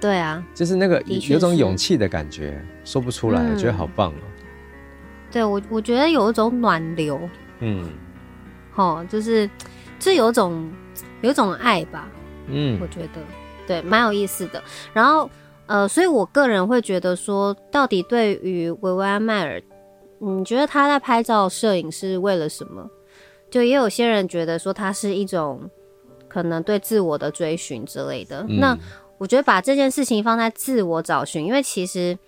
[0.00, 4.24] 对啊，就是那个有种勇气的感觉，说不出来，我觉得好棒哦。
[5.30, 7.20] 对我，我觉得有一种暖流，
[7.60, 7.88] 嗯，
[8.74, 9.48] 哦，就是
[9.98, 10.70] 就有一种
[11.22, 12.08] 有一种爱吧，
[12.46, 13.20] 嗯，我觉得
[13.66, 14.62] 对，蛮有意思的。
[14.92, 15.30] 然后
[15.66, 19.62] 呃，所以我个人会觉得说，到底对于维维安迈尔，
[20.18, 22.90] 你觉得他在拍照摄影是为了什么？
[23.50, 25.70] 就也有些人觉得说，他是一种
[26.28, 28.44] 可能对自我的追寻之类的。
[28.48, 28.76] 嗯、那
[29.18, 32.18] 我觉得把这件事情放在自我找寻，因为其实。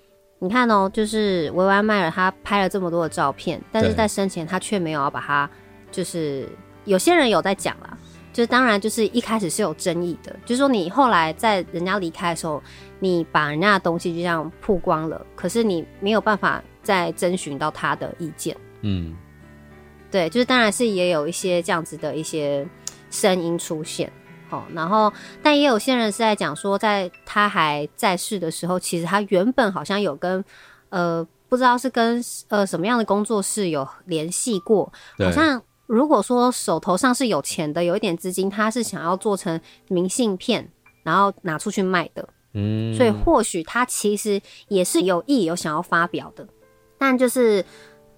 [0.42, 5.48] 你看哦，就是维维安迈尔他拍了这么多的照片，但是在生前他却没有要把它，
[5.92, 6.48] 就是
[6.84, 7.96] 有些人有在讲啦，
[8.32, 12.60] 就是当然就是一开始是有争议的，就是说你后来在人家离开的时候，
[12.98, 19.14] 你把人家的东西就这样曝光了，可是你没有办法再征询到他的意见，嗯，
[20.10, 22.66] 对，就是当然是也有一些这样子的一些
[23.12, 24.12] 声音出现。
[24.74, 25.12] 然后，
[25.42, 30.44] 但也有些人是在讲说，在他还在世的时候，其实他原本好像有跟，
[30.88, 40.70] 呃，不知道是跟呃什么样的工作室有联系过，好像如果说手头上是有钱的，有一点资金，他是想要做成明信片，
[41.02, 46.46] 然后拿出去卖的，嗯，所以或许他其实也是有意有想要发表的，
[46.98, 47.64] 但就是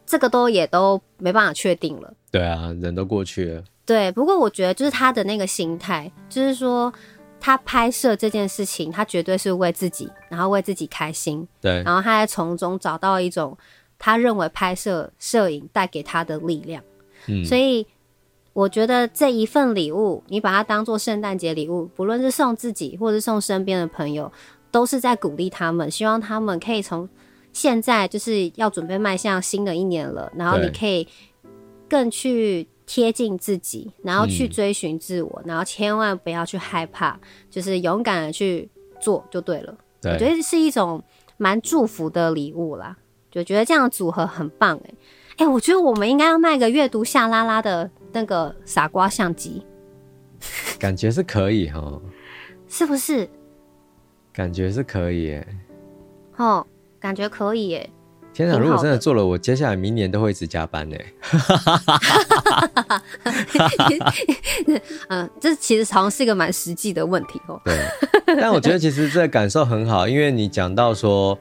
[0.07, 2.13] 这个都也都没办法确定了。
[2.31, 3.65] 对啊，人都过去了。
[3.87, 6.91] 对，不过我觉得就是他的那个心态，就是说
[7.39, 11.47] 他拍摄这件事情，他绝对是为自己，然后为自己开心。
[11.61, 13.57] 对，然后他在从中找到一种
[13.99, 16.83] 他认为拍摄摄影带给他的力量。
[17.27, 17.87] 嗯，所以
[18.55, 24.33] 我觉得这一份礼物，你把它当做圣诞节礼物，不论是送自己，或是送身边的朋友，
[24.71, 27.07] 都是在鼓励他们，希望他们可以从
[27.53, 31.07] 现在就是要准备迈向新的一年了，然后你可以
[31.87, 32.67] 更去。
[32.87, 37.19] 贴近自己，然后去追寻自我，嗯，然后千万不要去害怕，
[37.51, 38.69] 就是勇敢的去
[39.01, 39.77] 做就对了。
[40.01, 41.03] 对，我觉得是一种
[41.37, 42.97] 蛮祝福的礼物啦，
[43.31, 44.95] 就觉得这样的组合很棒哎
[45.39, 49.67] 哎，我觉得我们应该要卖个阅读夏拉拉的那个傻瓜相机，
[50.79, 52.01] 感觉是可以哈，
[52.69, 53.29] 是不是？
[54.33, 55.47] 感觉是可以哎，
[56.37, 56.67] 哦，
[57.01, 57.91] 感觉可以哎。
[58.35, 58.59] 天哪！
[58.59, 60.97] 如果真的做了，我接下来明年都会一直加班呢。
[65.09, 67.61] 嗯，这其实好像是一个蛮实际的问题哦。
[67.65, 67.79] 对，
[68.27, 71.39] 但我觉得其实这个感受很好，因为你讲到说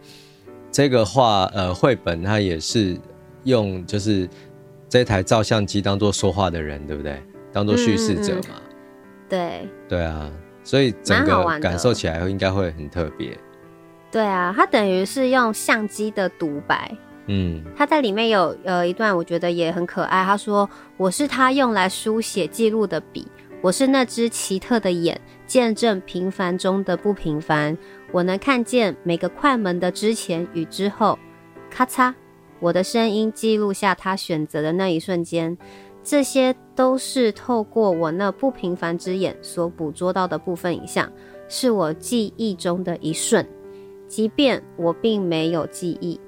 [0.72, 2.96] 这个画，呃，绘本它也是
[3.44, 4.30] 用就是
[4.88, 7.20] 这台照相机当做说话的人，对不对？
[7.52, 8.42] 当做叙事者嘛。
[8.50, 8.62] 嗯嗯、
[9.28, 9.68] 对。
[9.90, 10.32] 对啊，
[10.64, 13.36] 所以整个感受起来应该会很特别。
[14.14, 16.96] 对啊，他等于是用相机的独白，
[17.26, 20.24] 嗯，他在里面有呃一段，我觉得也很可爱。
[20.24, 23.28] 他说：“我是他用来书写记录的笔，
[23.60, 27.76] 我是那只奇特的眼，见证平凡中的不平凡。
[28.12, 31.18] 我能看见每个快门的之前与之后，
[31.72, 32.14] 咔嚓，
[32.60, 35.58] 我的声音记录下他选择的那一瞬间。
[36.04, 41.12] 这些都是透过我那不平凡之眼所捕捉到的部分影像，
[41.50, 43.44] 是我记忆中的一瞬。”
[44.14, 46.22] 即便我并没有记忆，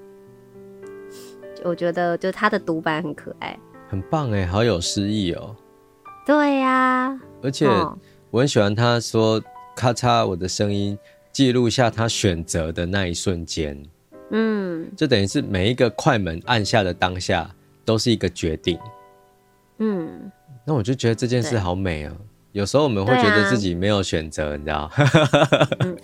[1.64, 3.56] 我觉得就他的独白很可爱，
[3.88, 5.56] 很棒哎，好有诗意哦。
[6.26, 7.68] 对呀、啊，而且
[8.32, 9.40] 我很喜欢他说
[9.78, 10.98] ：“咔嚓，我的声音
[11.32, 13.80] 记录下他选择的那一瞬间。”
[14.34, 17.48] 嗯，就等于是每一个快门按下的当下
[17.86, 18.80] 都是一个决定。
[19.78, 20.32] 嗯，
[20.66, 22.18] 那我就觉得这件事好美哦。
[22.56, 24.90] 有时候我们会觉得自己没有选择，啊、你知道？
[25.82, 25.98] 嗯、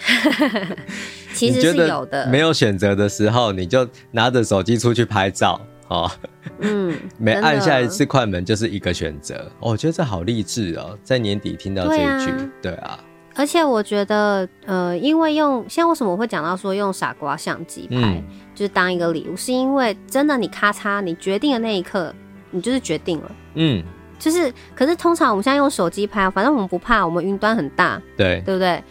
[1.34, 2.28] 其实是有的。
[2.28, 6.12] 没有选择的时候，你就拿着手机出去拍照哦。
[6.60, 9.50] 嗯， 每按下一次快门就是一个选择。
[9.62, 13.00] 哦，我觉得这好励志哦，在年底听到这一句，对啊。
[13.34, 18.22] 而且我觉得，呃，因为用现在为什么我会讲到说用傻瓜相机拍，嗯，
[18.54, 22.14] 就是当一个礼物，是因为真的，你咔嚓，你决定的那一刻，
[22.50, 23.32] 你就是决定了。
[23.54, 23.82] 嗯。
[24.21, 28.81] 就是，可是通常我们现在用手机拍，反正我们不怕，我们云端很大，对，对不对？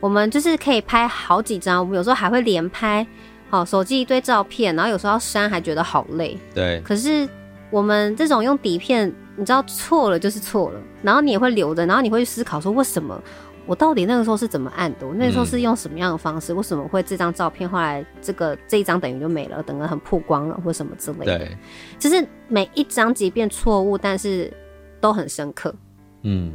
[0.00, 3.06] 我们就是可以拍好几张，我们有时候还会连拍，
[3.48, 6.80] 好，手机一堆照片，然后有时候要删，还觉得好累，对。
[6.84, 7.28] 可是
[7.70, 13.22] 我们这种用底片，你知道错了就是错了，然后你也会留着，然后你会去思考说，为什么
[13.66, 15.06] 我到底那个时候是怎么按的？
[15.06, 16.52] 我那个时候是用什么样的方式？
[16.52, 21.38] 为什么会这张照片后来这个这一张等于就没了，等个很曝光了或什么之类的？
[21.38, 21.56] 对，
[21.98, 24.52] 就是每一张即便错误，但是
[25.00, 25.74] 都很深刻。
[26.22, 26.52] 嗯，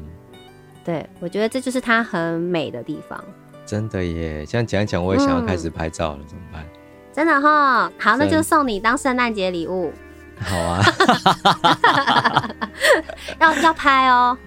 [0.84, 3.24] 对，我觉得这就是它很美的地方。
[3.66, 6.66] 真的耶，这样讲一讲，我也想要开始拍照了，嗯、怎么办？
[7.12, 9.92] 真的哈，好，那就送你当圣诞节礼物。
[10.40, 10.84] 好啊，
[13.40, 14.38] 要要拍哦。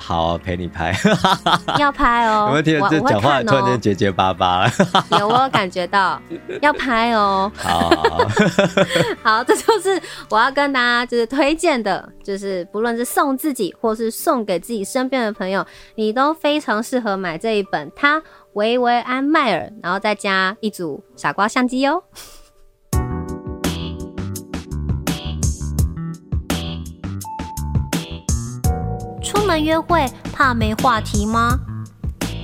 [0.00, 0.92] 好、啊，陪你拍。
[1.78, 2.46] 要拍哦。
[2.46, 4.72] 有没有听这讲话突然间结结巴巴了？
[5.20, 6.20] 有，我有感觉到
[6.62, 7.52] 要拍哦。
[7.54, 8.28] 好，好，好，
[9.22, 17.92] 好，这就是我要跟大家就是推荐的，就是不论是送自己或是送给自己身边的朋友，你都非常适合买这一本。
[17.94, 18.22] 他。
[18.54, 22.02] 维维安迈尔，然后再加一组傻瓜相机哦。
[29.30, 31.56] 出门约会怕没话题吗？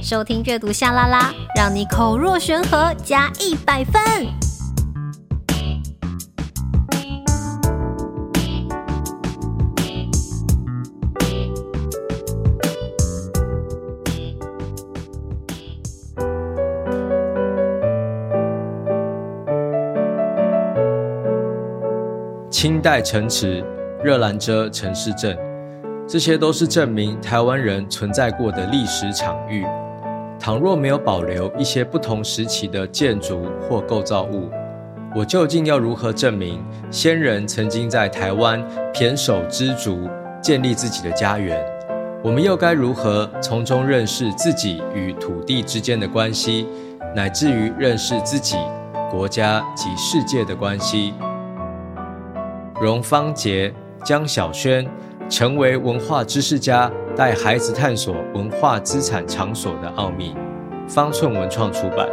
[0.00, 4.00] 收听阅读夏拉拉，让你口若悬河加一百分。
[22.48, 23.64] 清代城池、
[24.04, 25.36] 热兰遮城市镇，
[26.08, 29.66] 这些都是证明台湾人存在过的历史场域。
[30.38, 34.48] 倘若没有保留一些不同时期的建筑或构造物，
[35.16, 38.62] 我究竟要如何证明先人曾经在台湾
[38.94, 40.08] 胼手胝足
[40.40, 41.60] 建立自己的家园？
[42.22, 46.68] 我们又该如何从中认识自己与土地之间的关系，
[47.16, 48.56] 乃至于认识自己、
[49.10, 51.14] 国家及世界的关系？
[52.80, 53.72] 荣芳杰、
[54.04, 54.86] 江小轩，
[55.28, 60.34] 成为文化知识家，带孩子探索文化资产场所的奥秘。
[60.88, 62.08] 方寸文创出版。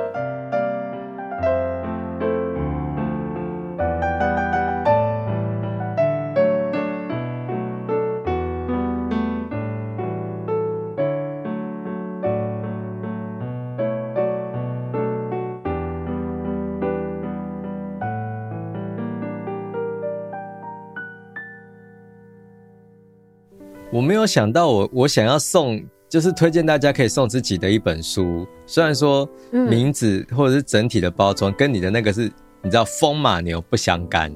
[24.24, 28.48] 有想到我，我我想要送，就是推荐大家可以送自己的一本书。
[28.66, 32.32] 虽然说名字或者是整体的包装跟你的那个是，
[32.62, 34.34] 你知道风马牛不相干，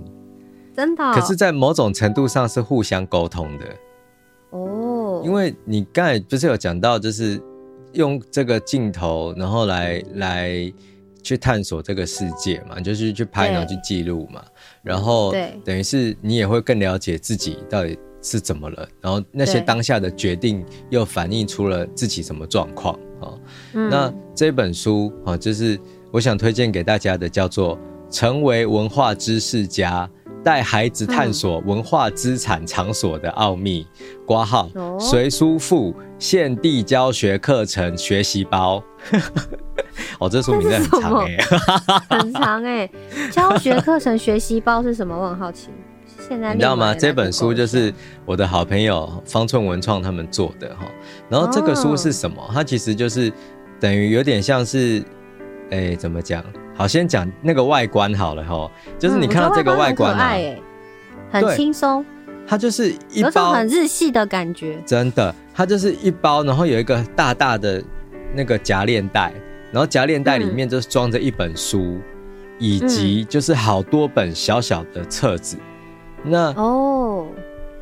[0.76, 1.14] 真的。
[1.14, 3.66] 可是，在某种程度上是互相沟通的
[4.50, 5.22] 哦。
[5.24, 7.42] 因为你刚才不是有讲到，就是
[7.94, 10.74] 用这个镜头，然后来来
[11.24, 14.44] 去探索这个世界嘛，就是去拍，然后去记录嘛，
[14.84, 17.98] 然后对，等于是你也会更了解自己到底。
[18.22, 18.88] 是怎么了？
[19.02, 23.32] 然后那些当下的决定又反映出了自己什么状况啊？
[23.74, 25.80] 那这本书啊，就是
[26.12, 27.78] 我想推荐给大家的，叫做
[28.10, 30.10] 《成为文化知识家：
[30.44, 33.84] 带孩子探索文化资产场所的奥秘》
[34.26, 38.84] 括号随书附现地教学课程学习包。
[40.20, 41.44] 哦，这书名字很长哎、欸，
[42.18, 42.92] 很长哎、欸。
[43.32, 45.16] 教学课程学习包是什么？
[45.16, 45.70] 我很好奇。
[46.54, 46.94] 你知道吗？
[46.94, 47.94] 这本书就是
[48.26, 50.86] 我的好朋友方寸文创他们做的哈。
[51.30, 52.38] 然后这个书是什么？
[52.54, 53.32] 它其实就是
[53.80, 55.04] 等于有点像是，
[55.70, 56.44] 哎，怎么讲？
[56.76, 58.70] 好，先讲那个外观好了哈。
[59.00, 60.36] 就是你看到这个外观啊，
[61.32, 62.06] 很轻松。
[62.50, 64.82] 它就是一包，有种很日系的感觉。
[64.86, 67.84] 真的，它就是一包，然后有一个大大的
[68.34, 69.34] 那个夹链袋，
[69.72, 72.00] 然后夹链袋里面就是装着一本书，
[72.58, 75.58] 以及就是好多本小小的册子。
[76.24, 77.28] 那哦，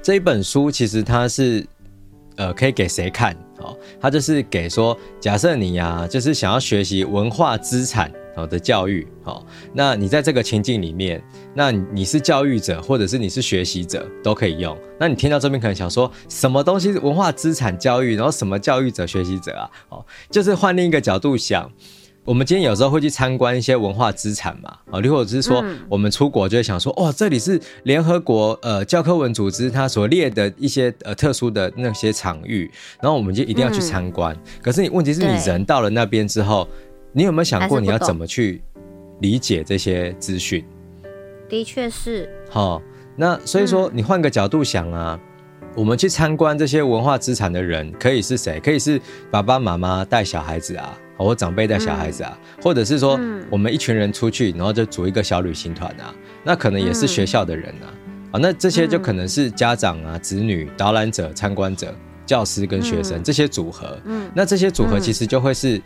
[0.02, 1.65] 这一本书其实它是，
[2.36, 3.36] 呃，可以给谁看？
[3.60, 14.78] 哦，它就是给说，假设你呀、啊，就是想要学习文化资产好的教育，好，那你在这个情境里面，那你是教育者，或者是你是学习者，都可以用。
[15.00, 19.71] 那你听到这边可能想说，什么东西是文化资产教育，然后什么教育者、学习者啊？
[19.89, 21.71] 哦，就是换另一个角度想。
[22.26, 34.36] 我们今天有时候会去参观一些文化资产嘛，啊，如果是说我们出国就会想说，哦，这里是联合国呃教科文组织它所列的一些呃特殊的那些场域，然后我们就一定要去参观。
[34.60, 36.68] 可是你问题是你人到了那边之后，
[37.12, 38.64] 你有没有想过你要怎么去
[39.20, 40.66] 理解这些资讯？
[41.48, 42.28] 的确是。
[42.50, 42.82] 好，
[43.16, 45.20] 那所以说你换个角度想啊，
[45.76, 48.59] 我们去参观这些文化资产的人可以是谁？
[48.61, 48.99] 可以是
[49.30, 50.97] 爸爸妈妈带小孩子啊。
[51.17, 53.17] 我长辈带小孩子啊，嗯、或者是说
[53.49, 56.13] 我们一群人出去，然后就组一个小旅行团啊，
[56.43, 61.95] 那可能也是学校的人啊，啊、嗯，那这些就可能是家长啊、子女、导览者、参观者，
[62.26, 65.82] 教师跟学生、嗯、这些组合，嗯，那这些组合其实就会是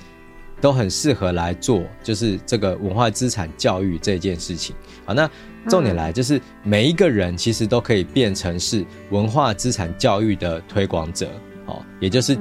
[0.59, 4.75] 都很适合来做，就是这个文化资产教育这件事情。
[5.09, 5.27] 好，那
[5.67, 11.27] 重点来就是每一个人其实都可以变成是文化资产教育的推广者，
[11.65, 12.37] 哦，也就是。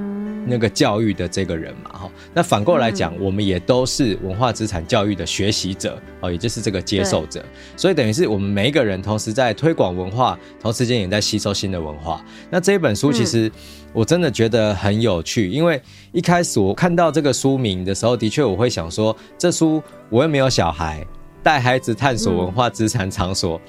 [0.51, 7.45] 那个教育的这个人嘛，哈，那反过来讲，我们也都是文化资产教育的学习者，哦，也就是这个接受者，
[7.77, 12.25] 所以等于是我们每一个人同时在推广文化，同时间也在吸收新的文化。
[12.49, 13.53] 那这一本书其实
[13.93, 15.79] 我真的觉得很有趣，因为
[16.13, 21.07] 一开始我看到这个书名的时候，的确我会想说，这书我又没有小孩，
[21.43, 23.61] 带孩子探索文化资产场所，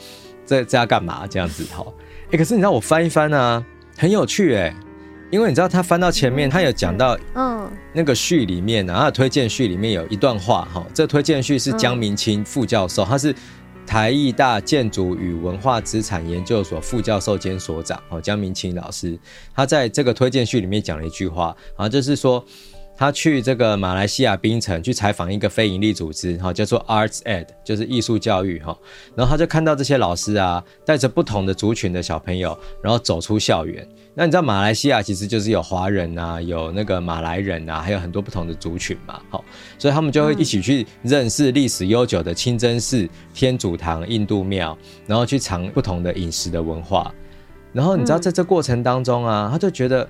[0.45, 1.28] 这这要干嘛？
[1.28, 1.86] 这样子，哈，
[2.32, 3.63] 哎，可是你知道我翻一翻啊，
[3.97, 4.76] 很有趣，哎。
[5.32, 13.32] 因为你知道他翻到前面，他有讲到，嗯，那个序里面呢，他推荐序里面有一段话哈，这推荐序是江明清副教授，他是
[13.86, 19.15] 台艺大建筑与文化资产研究所副教授兼所长哦，江明清老师，
[19.53, 22.43] 他在这个推荐序里面讲了一句话啊，就是说。
[23.00, 28.78] 他去这个马来西亚槟城去采访一个非营利组织，哈，叫做 Arts Ed，就是艺术教育，哈。
[29.16, 33.88] 然后他就看到这些老师啊，带着不同的族群的小朋友，然后走出校园。
[34.14, 39.45] 那你知道马来西亚其实就是有华人啊，有那个马来人啊，还有很多不同的族群嘛，好，
[39.78, 44.78] 所以他们就会一起去认识历史悠久的清真寺、天主堂、印度庙，
[45.08, 47.16] 然后去尝不同的饮食的文化。
[47.72, 50.06] 然后你知道在这过程当中啊，他就觉得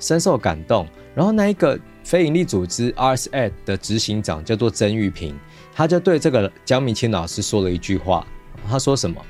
[0.00, 0.84] 深受感动。
[1.14, 1.78] 然后那一个。
[2.04, 5.38] 非营利组织 ArtsEd 的执行长叫做曾玉平，
[5.72, 8.26] 他就对这个江明清老师说了一句话，
[8.68, 9.20] 他说什么？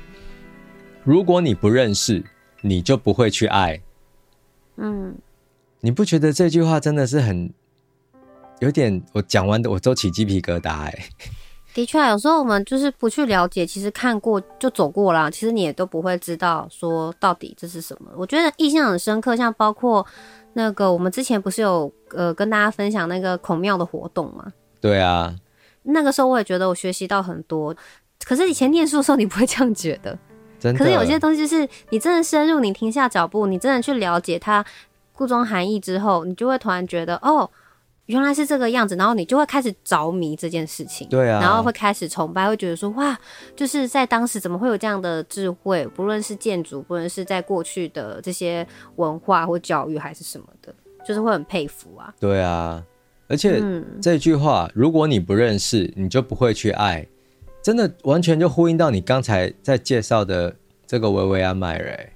[1.03, 2.23] 如果你不认识，
[2.61, 3.79] 你就不会去爱。
[4.77, 5.15] 嗯，
[5.81, 7.53] 你不觉得这句话真的是很
[8.59, 9.01] 有点？
[9.13, 11.05] 我讲完的我都起鸡皮疙瘩哎。
[11.73, 18.11] 的确，有时候我们就是不去了解，其实看过就走过了，其实你也都不会知道说到底这是什么。
[18.15, 20.05] 我觉得印象很深刻，像包括。
[20.55, 24.51] 那个，我们之前不是有呃跟大家分享那个孔庙的活动嘛？
[24.81, 25.35] 对啊，
[25.83, 27.75] 那个时候我也觉得我学习到很多。
[28.25, 30.17] 可是以前念书的时候，你不会这样觉得。
[30.59, 30.79] 真的。
[30.79, 34.63] 可是有些东西就是你真的深入，你停下脚步，你真的去了解它
[35.11, 37.49] 故中含义之后，你就会突然觉得哦。
[38.07, 43.17] 原来是这个样子，然后你就会开始着迷这件事情，对啊，然后会开始崇拜，会觉得说哇，
[43.55, 45.87] 就是在当时怎么会有这样的智慧？
[45.95, 50.75] 不论是建筑，不论是在过去的这些文化或教育还是什么的，
[51.05, 52.13] 就是会很佩服啊。
[52.19, 52.83] 对啊，
[53.27, 57.07] 而且、嗯、这句话，如果你不认识，你就不会去爱，
[57.61, 62.09] 真的完全就呼应到你刚才在介绍的这个维维安迈瑞。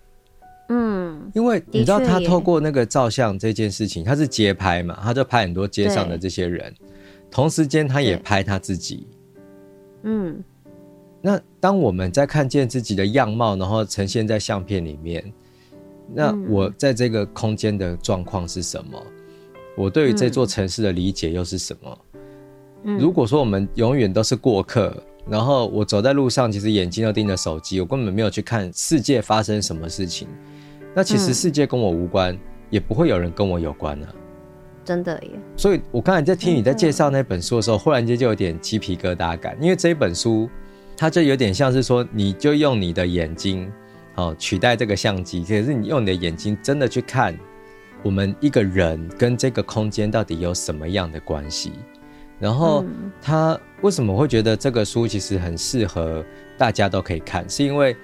[0.69, 6.73] 嗯，因为你知道他透过那个照相这件事情，他是街拍嘛，他就拍很多街上的这些人，
[7.31, 9.07] 同时间他也拍他自己。
[10.03, 10.43] 嗯，
[11.21, 15.23] 那当我们在看见自己的样貌，然后呈现在相片里面，
[16.13, 19.01] 那我在这个空间的状况是什么？
[19.75, 21.97] 我对于这座城市的理解又是什么？
[22.97, 24.95] 如果说我们永远都是过客，
[25.29, 30.27] 然后我走在路上，其实眼睛都盯着手机，我根本没有去看世界发生什么事情。
[30.95, 32.39] 那其实世界跟我无关，嗯、
[32.69, 34.07] 也不会有人跟我有关啊！
[34.85, 35.31] 真的耶。
[35.57, 40.49] 所以我刚才在听你在介绍那本书的时候，忽然间就有点鸡皮疙瘩感，因为这一本书，
[40.95, 43.69] 它就有点像是说，你就用你的眼睛，
[44.17, 47.35] 哦，取代这个相机，可是你用你的眼睛真的去看，
[48.03, 51.71] 我们一个人跟这个空间到底有什么样的关系？
[52.39, 52.83] 然后
[53.21, 56.23] 他为什么会觉得这个书其实很适合
[56.57, 57.49] 大家都可以看？
[57.49, 57.95] 是因为。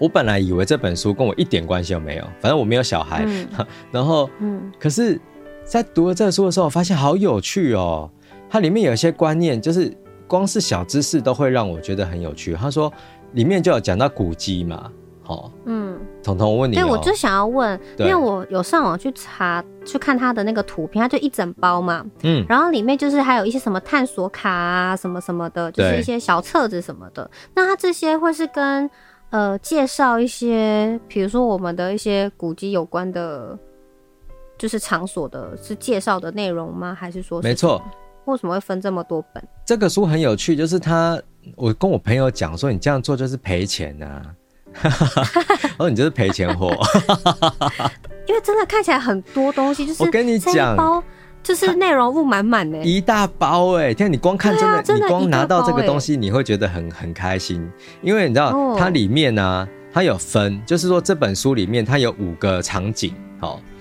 [0.00, 3.24] 我本来以为这本书跟我一点关系都没有，反正我没有小孩。
[3.28, 3.46] 嗯、
[3.92, 5.20] 然后，嗯，可是，
[5.64, 8.10] 在读了这个书的时候，我发现好有趣哦。
[8.50, 12.54] 它里面有一些观念，就是光是小知识都会让我觉得很有趣。
[12.54, 12.92] 他说，
[13.34, 14.90] 里面就有讲到古迹嘛，
[15.24, 27.28] 好，嗯，彤彤，我问你、哦，对，我就想要问，因为我有上网去查，去看他的那个图片，它就一整包嘛，嗯，然后里面就是还有一些什么探索卡啊，什么什么的，就是一些小册子什么的。
[27.54, 28.88] 那它这些会是跟
[29.30, 33.58] 呃，介绍一些，比如说我们的一些古迹有关的，
[34.58, 36.94] 就是场所的，是介绍的内容吗？
[36.94, 37.48] 还是说是？
[37.48, 37.82] 没错。
[38.26, 39.48] 为什么会分这么多本？
[39.66, 41.20] 这个书很有趣，就是他，
[41.56, 44.22] 我跟我朋友讲说，你这样做就是赔钱呐、啊，
[45.78, 46.74] 哦，你就是赔钱货，
[48.26, 50.76] 因为真的看起来很多东西，就是我跟你讲。
[50.76, 51.02] 包
[51.42, 53.92] 就是内容物满满的，一大包哎！
[53.92, 57.70] 天，你光看真的，真的你光拿到这个东西，你会觉得很很开心，
[58.00, 63.73] 因为你知道它里面呢、啊，它有分，就是说这本书里面它有五个场景，好，嗯，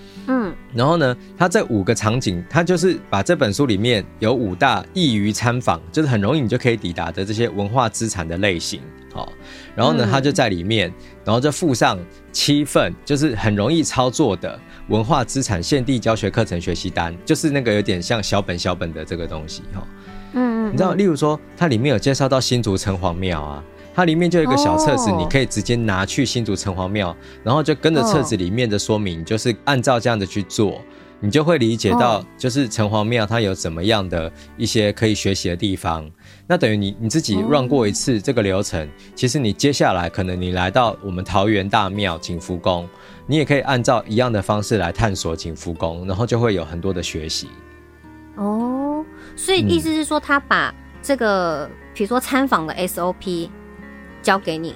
[0.75, 8.81] 然后呢，它这五个场景，它就是把这本书里面有五大易于参访，就是很容易你就可以抵达的这些文化资产的类型，
[9.13, 9.31] 好，
[9.75, 10.91] 然后呢，它就在里面，
[11.23, 11.99] 然后就附上
[12.31, 19.87] 七份，就是很容易操作的文化资产现地教学课程学习单，就是那个有点像小本小本的这个东西，哈，
[20.33, 23.63] 嗯嗯，你知道，例如说，它里面有介绍到新竹城隍庙啊。
[23.95, 30.81] 它里面就有一个小册子，你可以直接拿去新竹城隍庙，然后就跟着册子里面的说明，就是按照这样的去做，
[31.19, 36.09] 你就会理解到，就是城隍庙它有怎么样的一些可以学习的地方。
[36.47, 42.89] 那等于你你自己 run 过一次这个流程，其实你接下来可能你来到我们桃园大庙景福宫，
[43.27, 47.47] 你也可以按照一样的方式来探索景福宫，然后就会有很多的学习。
[48.37, 53.49] 哦，所以意思是说，他把这个比如说参访的 SOP。
[54.23, 54.75] 交给你，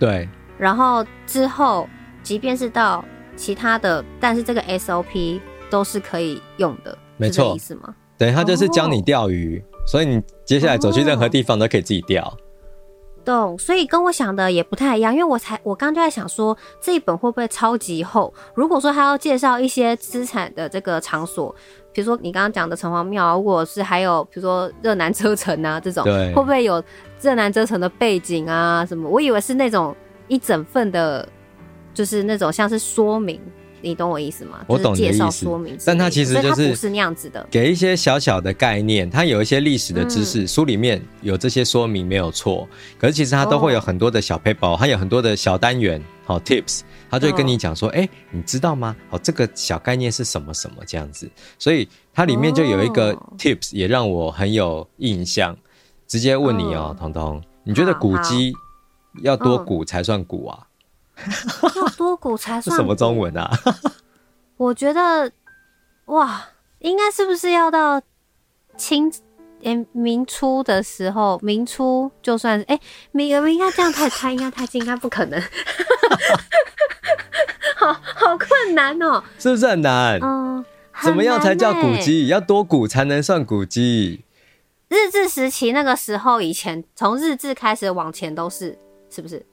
[0.00, 0.28] 对，
[0.58, 1.88] 然后之后，
[2.24, 3.04] 即便是到
[3.36, 7.94] 其他的，但是这个 SOP 都是可以用的，没错，意思吗？
[8.16, 12.36] 对，他就是教你钓鱼，哦，所以你接下来走去任何地方都可以自己钓。
[13.24, 18.32] 懂，所以跟我想的也不太一样，因为我才我刚就在想说，这一本会不会超级厚？
[18.54, 21.54] 如果说他要介绍一些资产的这个场所，
[21.92, 26.82] 比如说你刚刚讲的城隍庙，如果是还有比如说热南车城啊这种，会不会有
[27.20, 29.08] 热南遮城的背景啊什么？
[29.08, 29.94] 我以为是那种
[30.28, 31.28] 一整份的，
[31.92, 33.40] 就是那种像是说明。
[33.80, 34.64] 你懂我意思吗？
[34.66, 35.18] 我懂你的意思。
[35.18, 42.68] 介绍说明，但它其实就是不是那样子的，给一些小小的概念，它有一些历史的知识，嗯，书里面有这些说明没有错。
[42.98, 48.96] 可是其实它都会有很多的小 paper，它有很多的小单元，好 tips，它就会跟你讲说，哎，欸，你知道吗？
[49.08, 51.30] 好，这个小概念是什么什么这样子。
[51.56, 55.56] 所以它里面就有一个 tips，也让我很有印象。
[56.08, 58.52] 直接问你哦，彤彤，你觉得古鸡
[59.22, 60.66] 要多古才算古啊？
[61.76, 62.74] 要多古才算？
[62.76, 63.50] 什么中文啊？
[64.56, 65.30] 我觉得，
[66.06, 66.46] 哇，
[66.78, 68.00] 应该是不是要到
[68.76, 69.12] 清，
[69.62, 71.38] 欸、明初的时候？
[71.42, 72.80] 明初就算是哎，
[73.12, 75.38] 明、欸、应该这样太猜应该太近，应该不可能。
[77.76, 80.18] 好好困难哦，是不是很难？
[80.22, 80.64] 嗯，
[81.02, 82.28] 怎么样才叫古迹？
[82.28, 84.24] 要多古才能算古迹？
[84.88, 88.78] 日治时期那个时候以前，从日治开始往前都是，
[89.10, 89.44] 是不是？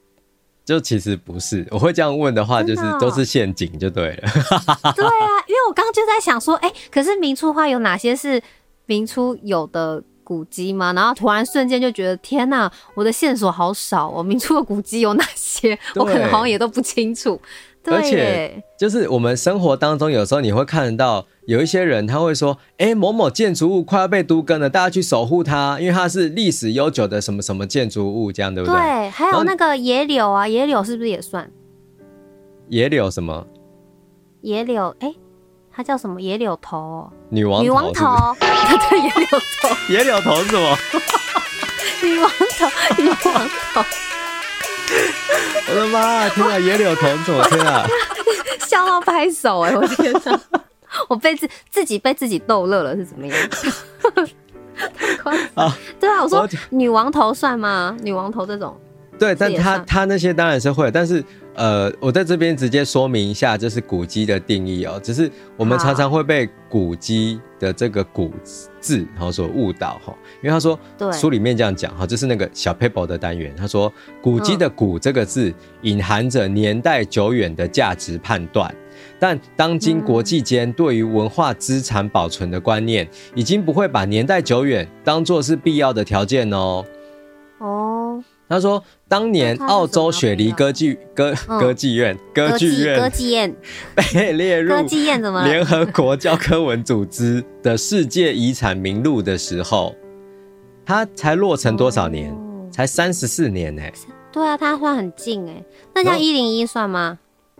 [0.63, 4.29] 就其实不是，我会这样问的话，就是都是陷阱就对了。
[4.95, 8.41] 对啊，因为我刚刚就在想说，哎、欸，可是明初的话有哪些是
[8.87, 10.91] 明初有的古迹吗？
[10.93, 14.23] 然后突然瞬间就觉得，天哪，我的线索好少哦！
[14.23, 15.77] 明初的古迹有哪些？
[15.95, 17.39] 我可能好像也都不清楚。
[17.85, 31.49] 对，而且就是我们生活当中，有时候你会看到有一些人，他会说：“哎、欸，某某建筑物快要被都更了，大家去守护它，因为它是历史悠久的什么什么建筑物，这样对不对？”对，还有那个野柳啊，野柳是不是也算？
[32.69, 33.45] 野柳什么？
[34.41, 35.15] 野柳，哎、欸，
[35.71, 36.19] 它叫什么？
[36.19, 37.13] 野柳头、喔？
[37.29, 37.63] 女王？
[37.63, 38.35] 女王头？
[38.39, 39.69] 对，野柳头。
[39.93, 40.77] 野柳头是什么？
[42.03, 43.81] 女王头，女王头。
[45.69, 46.29] 我的妈！
[46.29, 47.85] 天啊，野柳头怎么天啊？
[48.67, 49.75] 笑到拍手哎！
[49.75, 50.39] 我天哪，
[51.09, 53.37] 我被自自己被自己逗乐了，是怎么样？
[54.97, 55.73] 太夸张！
[55.99, 57.95] 对啊，我说女王头算吗？
[58.01, 58.75] 女王头这种？
[59.17, 61.23] 对，但他他那些当然是会，但是。
[61.55, 64.99] 呃，我在这边直接说明一下，就是古迹的定义哦。
[65.01, 68.31] 只是我们常常会被古迹的这个“古”
[68.79, 70.13] 字，然后所误导哈。
[70.43, 70.77] 因为他说，
[71.13, 73.53] 书里面这样讲哈，这是那个小 paper 的单元。
[73.55, 73.91] 他说，
[74.21, 75.53] 古迹的“古”这个字
[75.83, 78.73] 隐含着年代久远的价值判断，
[79.17, 86.83] 但当今国际间对于文化资产保存的观念，已经不会把年代久远当做是必要的条件哦。
[87.59, 87.94] 哦。
[88.47, 93.55] 他说，当年澳洲雪梨歌剧歌歌剧院歌剧院歌剧院
[93.95, 99.95] 被列入歌剧院怎么联合国教科文组织的世界遗产名录的时候，
[100.85, 102.35] 他才落成多少年？
[102.71, 103.81] 才三十四年呢？
[104.31, 105.63] 对啊，他算很近哎。
[105.95, 107.17] 那像一零一算吗？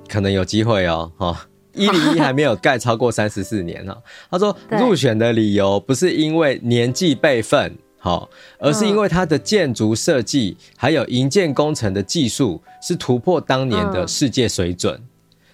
[0.08, 1.12] 可能有机会哦。
[1.18, 3.96] 哈，一零一还没有盖超过三十四年呢。
[4.30, 7.76] 他说 入选的理由不是因为年纪辈分。
[8.06, 8.30] 好，
[8.60, 15.02] 而是因为它的建筑设计还有营建工程的技术是突破当年的世界水准，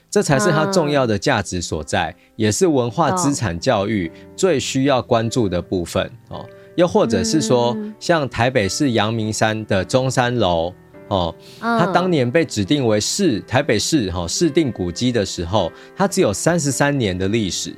[0.10, 6.12] 这才是它重要的价值所在，也是文化资产教育最需要关注的部分。
[6.28, 6.46] 哦，
[6.76, 10.74] 又或者是说，像台北市阳明山的中山楼，
[11.08, 17.74] 哦，它当年被指定为市台北市哈市定古迹的时候，它只有三十三年的历史。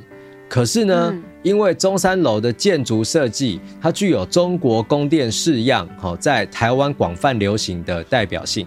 [0.49, 8.65] 可是呢，嗯、因为中山楼的建筑设计，它具有中国宫殿式样，好在台湾广泛流行的代表性，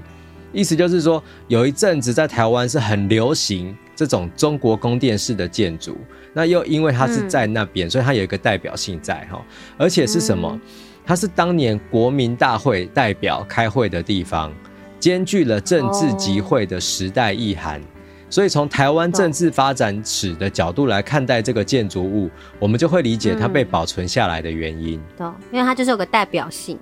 [0.53, 5.97] 意思就是说，有一阵子在台湾是很流行这种中国宫殿式的建筑，
[6.35, 9.43] 那又因为它是在那边，嗯、所以它有一个代表性在哈，
[9.79, 10.51] 而且是什么？
[10.53, 10.61] 嗯、
[11.05, 14.53] 它是当年国民大会代表开会的地方，
[15.01, 17.81] 兼具了政治集会的时代意涵。
[17.81, 17.85] 哦、
[18.29, 25.01] 所以从台湾政治发展史的角度来看待这个建筑物，我们就会理解它被保存下来的原因。
[25.17, 26.79] 对、嗯，因为它就是有个代表性。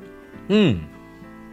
[0.48, 0.80] 嗯。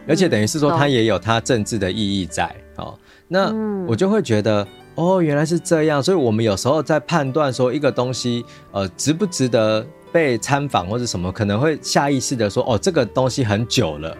[0.08, 2.98] 而且等于是说，它也有它政治的意义在哦。
[3.28, 3.54] 那
[3.86, 4.66] 我就会觉得，
[4.96, 6.02] 哦，原来是这样。
[6.02, 14.16] 所以，我们有时候在判断说一个东西，呃，值不值得被参访或者什么，可能会下意识的说，哦，这个东西很久了。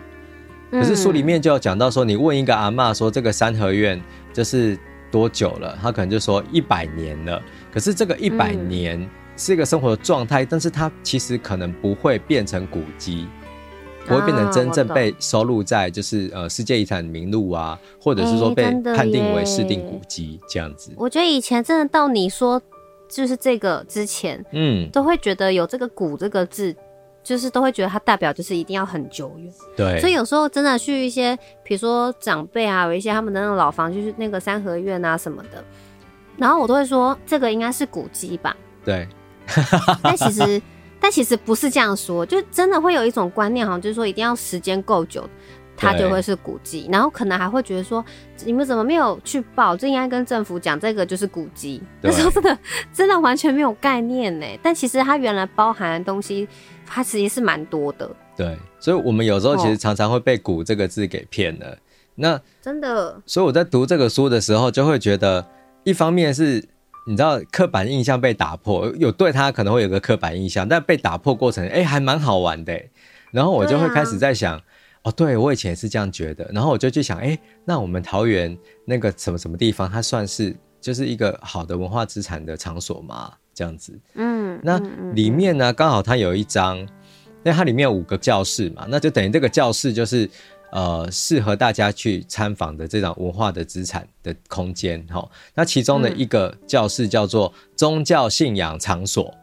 [0.70, 4.00] 可是书里面就有讲到说，你问一个阿嬷说，这个三合院
[4.32, 4.78] 就是
[5.12, 5.78] 多久了？
[5.80, 7.40] 他可能就说一百年了。
[7.72, 13.28] 可是这个一百年是一个生活的状态，但是它其实可能不会变成古迹。
[14.04, 18.64] 不会变成真正被收录在就是呃世界遗产名录啊，或者是说被
[18.96, 20.90] 判定为市定古迹这样子。
[20.96, 22.60] 我觉得以前真的到你说
[23.08, 26.74] 就是这个之前，嗯，都会觉得有这个“古”这个字，
[27.22, 29.52] 就是都会觉得它代表就是一定要很久远。
[29.76, 35.64] 对，所以有时候真的去一些，比如说长辈啊，有一些他们的那种老房，就是那个三合院啊什么的，
[36.36, 38.56] 然后我都会说这个应该是古迹吧。
[38.84, 39.08] 对，
[40.02, 40.60] 但其实。
[41.04, 45.28] 但其实不是这样说，就真的会有一种观念，好像就是说一定要时间够久，
[45.76, 46.88] 它就会是古迹。
[46.92, 48.04] 然后可能还会觉得说，
[48.44, 49.76] 你们怎么没有去报？
[49.76, 51.82] 这应该跟政府讲，这个就是古迹。
[52.00, 52.56] 那时候真的
[52.92, 54.46] 真的完全没有概念呢。
[54.62, 56.46] 但其实它原来包含的东西，
[56.87, 58.11] 它其实是蛮多的。
[58.37, 61.76] 对，所以我们有时候其实常常会被“古”这个字给骗了。
[62.14, 65.47] 那真的，所以我在读这个书的时候，就会觉得，
[65.85, 66.68] 一方面是。
[67.05, 72.80] 你知道刻板印象被打破，有对他可能会有个刻板印象，但被打破过程，哎、欸，还蛮好玩的。
[73.33, 74.62] 然后我就会开始在想，啊、
[75.03, 76.49] 哦，对我以前也是这样觉得。
[76.55, 83.33] 然后我就去想，哎、欸，那我们桃园那个什么什么地方，它算是就是一个好的文化资产的场所吗？
[83.55, 84.78] 这样子，嗯，那
[85.14, 86.86] 里面呢，刚好它有一张，因
[87.44, 90.28] 为它里面有五个教室嘛，那就等于这个教室就是。
[90.74, 95.30] 呃，适合大家去参访的这种文化的资产的空间，哈。
[95.55, 99.34] 那其中的一个教室叫做宗教信仰场所，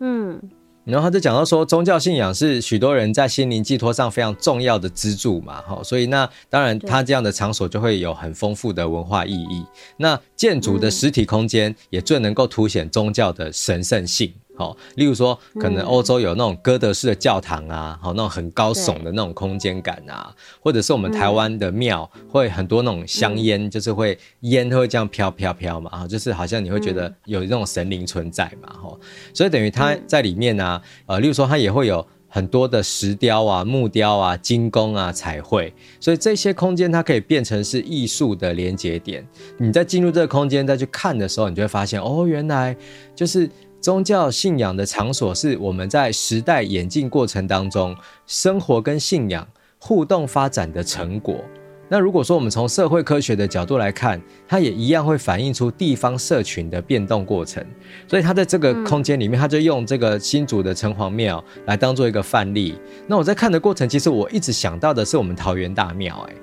[0.00, 0.40] 嗯，
[0.84, 5.82] 然后他就讲到说，宗教信仰是许多人在心灵寄托上非常重要的支柱嘛，哈。
[5.82, 9.64] 所以那当然，他这样的场所就会有很丰富的文化意义。
[9.96, 14.32] 那建筑的实体空间也最能够凸显宗教的神圣性。
[14.56, 28.96] 好，例如说，可能欧洲有那种哥德式的教堂啊，好、嗯，那种很高耸的那种空间感啊，或者是我们台湾的庙会很多那种香烟，就是会烟会这样飘飘飘嘛，啊，就是好像你会觉得有那种神灵存在嘛，哈，
[29.34, 39.26] 所以等于它在里面呢、啊，呃，例如说它也会有很多的石雕啊、木雕啊、金工啊、彩绘，所以这些空间它可以变成是艺术的连接点。
[39.58, 42.76] 你在进入这个空间再去看的时候，你就会发现，哦，原来
[43.16, 43.50] 就是。
[43.84, 47.94] 宗教信仰的场所是我们在时代演进过程当中，
[48.26, 49.46] 生活跟信仰
[49.78, 51.44] 互动发展的成果。
[51.90, 54.18] 那如果说我们从社会科学的角度来看，
[54.48, 57.62] 它也一样会反映出地方社群的变动过程。
[58.08, 62.78] 所以它在这个空间里面，它就用这个新竹的城隍庙来当做一个范例。
[63.06, 66.34] 那我在看的过程，其实我一直想到的是我们桃园大庙，哎。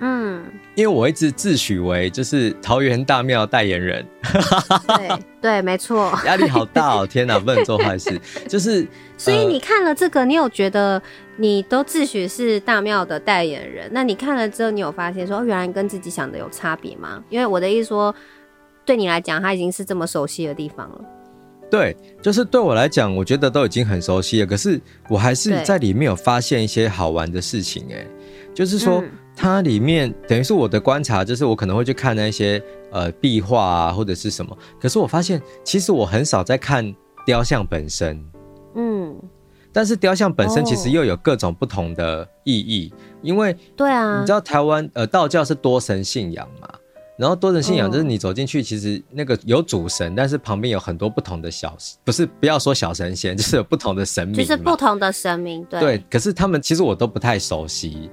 [0.00, 0.44] 嗯，
[0.74, 4.04] 因为我一直自诩为就是桃园大庙代言人，
[4.86, 7.06] 对对，没错， 压力好大哦！
[7.06, 8.86] 天哪，不能做坏事， 就是。
[9.18, 11.00] 所以你看了这个，你有觉得
[11.38, 13.88] 你都自诩是大庙的代言人？
[13.90, 17.24] 那你看了之后，你有发现说原来跟自己想的有差别吗？
[17.30, 18.14] 因为我的意思说，
[18.84, 21.00] 对你来讲，它已经是这么熟悉的地方了。
[21.70, 24.46] 对，就是对我来讲，我觉得都已经很熟悉了。
[24.46, 24.78] 可是
[25.08, 28.06] 我还是在里面有发现一些好玩的事情，哎，
[28.54, 29.00] 就是说。
[29.00, 32.60] 嗯它里面等于是我的观察，就是我可能会去看那些
[32.90, 34.56] 呃壁画啊，或者是什么。
[34.80, 36.92] 可是我发现，其实我很少在看
[37.26, 38.24] 雕像本身。
[38.74, 39.14] 嗯，
[39.72, 46.68] 但是雕像本身其实又有各种不同的意义，哦、因为对啊，你知道台湾呃道教是多神信仰嘛，
[47.18, 55.80] 然后多神信仰就是你走进去，其实那个有主神，但是旁边有很多不同的小，不是不要说小神仙，就是有不同的神明，就是不同的神明，对。
[55.80, 58.10] 对，可是他们其实我都不太熟悉。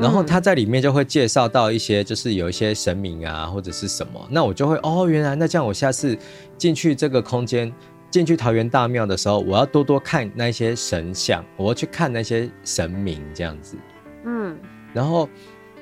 [0.00, 6.16] 然后他在里面就会介绍到一些，就是有一些神明啊，或者是什么，那我就会哦，原来那这样，我下次
[6.56, 7.70] 进去这个空间，
[8.10, 13.76] 进去桃园大庙的时候，我要多多看那些神像，我要去看那些神明这样子。
[14.24, 14.56] 嗯，
[14.94, 15.28] 然后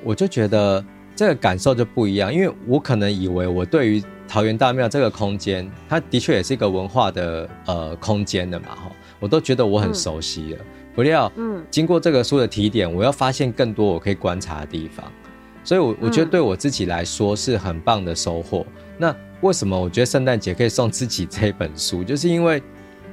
[0.03, 8.91] 我就觉得这个感受就不一样，因为我可能以为我对于桃园大庙这个空间，它的确也是一个文化的呃空间的嘛，哈，
[9.21, 10.65] 我都觉得我很熟悉了。
[10.99, 15.07] 不料，嗯，经过这个书的提点，我要发现更多我可以观察的地方，
[15.63, 18.67] 所以我，我我觉得对我自己来说是很棒的收获。
[18.67, 22.03] 嗯、那为什么我觉得圣诞节可以送自己这本书？
[22.03, 22.61] 就是因为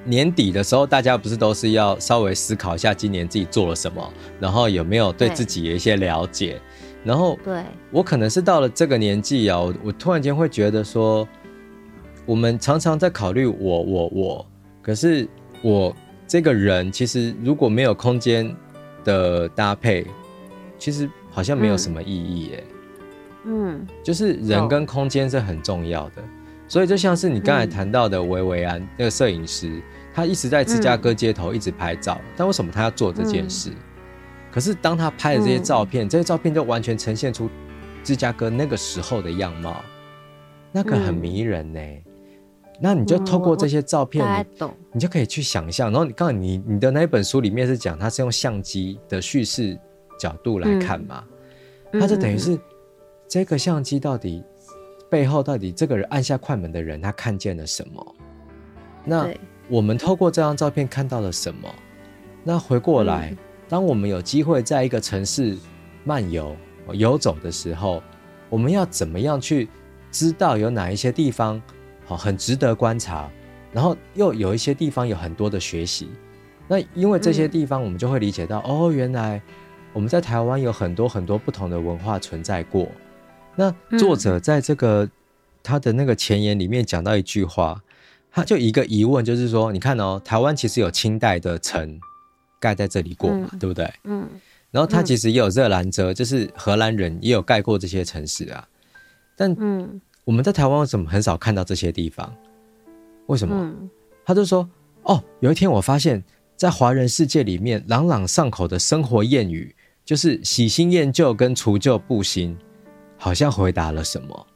[0.03, 6.59] 年底的时候，大家不是都是要稍微思考一下今年自己做了什么，然后有没有对自己有一些了解。
[7.03, 7.61] 然后，对
[7.91, 11.27] 我可能是到了这个年纪啊，我我突然间会觉得说，
[12.25, 14.45] 我们常常在考虑我我我，
[14.81, 15.27] 可是
[15.61, 15.95] 我
[16.27, 18.55] 这个人其实如果没有空间
[19.03, 20.05] 的搭配，
[20.77, 22.63] 其实好像没有什么意义耶。
[23.45, 26.23] 嗯，就是人跟空间是很重要的，
[26.67, 29.81] 所以就像是你刚才谈到的维维安那个摄影师，
[30.15, 33.71] 他一直在芝加哥街头一直拍照，但为什么他要做这件事？
[34.51, 37.47] 可是当他拍的这些照片，嗯、这些照片就完全呈现出
[38.03, 39.83] 芝加哥那个时候的样貌，
[40.71, 41.79] 那个很迷人呢。
[41.79, 42.03] 嗯、
[42.79, 45.91] 那你就透过这些照片，你你就可以去想象。
[45.91, 49.79] 然后你刚才你你的那一本书里面是讲，它是用相机的叙事
[50.19, 51.23] 角度来看嘛？
[51.91, 52.59] 嗯、他就等于是
[53.27, 54.43] 这个相机到底
[55.09, 58.15] 背后到底这个人按下快门的人他看见了什么？
[59.03, 59.27] 那
[59.69, 61.73] 我们透过这张照片看到了什么？
[62.43, 63.31] 那回过来。
[63.31, 65.57] 嗯当我们有机会在一个城市
[66.03, 66.55] 漫游、
[66.93, 67.99] 游走的时候，
[68.47, 69.67] 我们要怎么样去
[70.11, 71.59] 知道有哪一些地方
[72.05, 73.29] 好很值得观察，
[73.73, 76.09] 然后又有一些地方有很多的学习。
[76.67, 79.41] 那因为这些地方，我们就会理解到，嗯、哦，原来
[79.91, 82.87] 我们在台湾有很多很多不同的文化存在过。
[83.55, 85.09] 那作者在这个
[85.61, 87.81] 他的那个前言里面讲到一句话，
[88.31, 91.99] 他就一个疑问，就是说，你看哦，台湾其实有清代的城。
[92.57, 93.93] 盖在这里过嘛，嗯、对不对？
[94.05, 94.27] 嗯，
[94.71, 98.67] 然后他其实也有热兰遮，嗯、就是荷兰人也有盖过这些城市啊。
[99.35, 102.35] 但嗯，我们在台湾为什么很少看到这些地方？
[103.27, 103.55] 为什么？
[103.55, 103.89] 嗯、
[104.25, 104.67] 他就说
[105.03, 106.23] ：“哦，有一天我发现，
[106.55, 112.57] 在华人世界里面朗朗上口的生活谚语，就是喜新厌旧跟除旧布新，
[113.17, 114.47] 好像回答了什么。”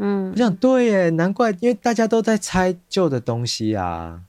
[0.00, 4.20] 嗯，我想对耶，难怪，因为大家都在拆旧的东西啊。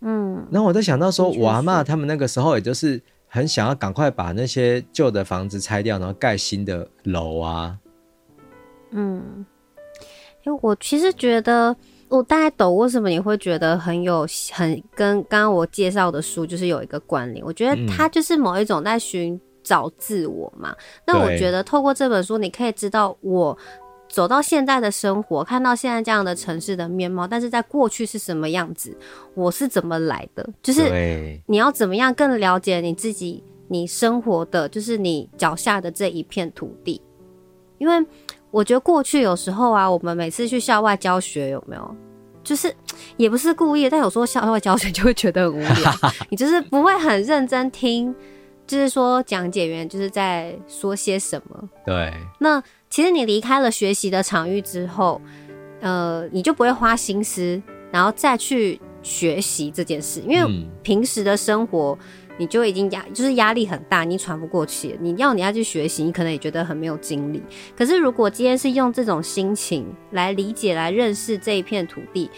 [0.00, 7.78] 嗯，然后我在想到说，我阿嬷他们那个时候，也就是很想要赶快把那些旧的房子拆掉，然后盖新的楼啊。
[8.90, 9.44] 嗯，
[10.44, 11.74] 因为我其实觉得，
[12.08, 17.44] 我大概懂为什么你会觉得很有很跟刚刚我介绍的书就是有一个关联。
[17.44, 20.70] 我觉得它就是某一种在寻找自我嘛。
[20.70, 20.76] 嗯、
[21.06, 23.56] 那我觉得透过这本书，你可以知道我。
[24.10, 28.96] 走到现在的生活，看到现在这样的城市的面貌，但是在过去是什么样子？
[29.34, 30.48] 我是怎么来的？
[30.62, 37.02] 就是你要怎么样更了解你自己，你生活的就是你脚下的这一片土地。
[37.76, 38.06] 因为
[38.50, 41.96] 我觉得过去有时候啊，我们每次去校外教学，有没有？
[42.42, 42.74] 就是
[43.16, 45.92] 也不是故意，但有时候校外教学就会觉得很无聊，
[46.30, 48.14] 你就是不会很认真听，
[48.66, 51.68] 就是说讲解员就是在说些什么。
[51.84, 52.62] 对，那。
[52.90, 55.20] 其实你离开了学习的场域之后，
[55.82, 57.60] 呃，你就不会花心思，
[57.92, 61.96] 然后再去学习这件事，因为平时的生活
[62.38, 64.96] 你就已经压，就是压力很大，你喘不过气。
[65.00, 67.42] 你要你要去学习，你可能也觉得很没有精力。
[67.76, 72.30] 可是如果今天是用这种心情来理解、来认识这一片土地，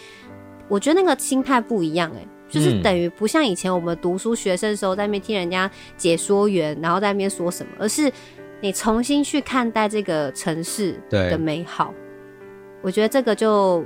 [0.67, 8.11] 我觉得那个心态不一样、欸，诶，就是等于不像以前我们读书学生的时候在那边听人家解说员，然后在那边说什么，而是。
[8.63, 11.91] 你重新去看待这个城市的美好，
[12.83, 13.83] 我觉得这个就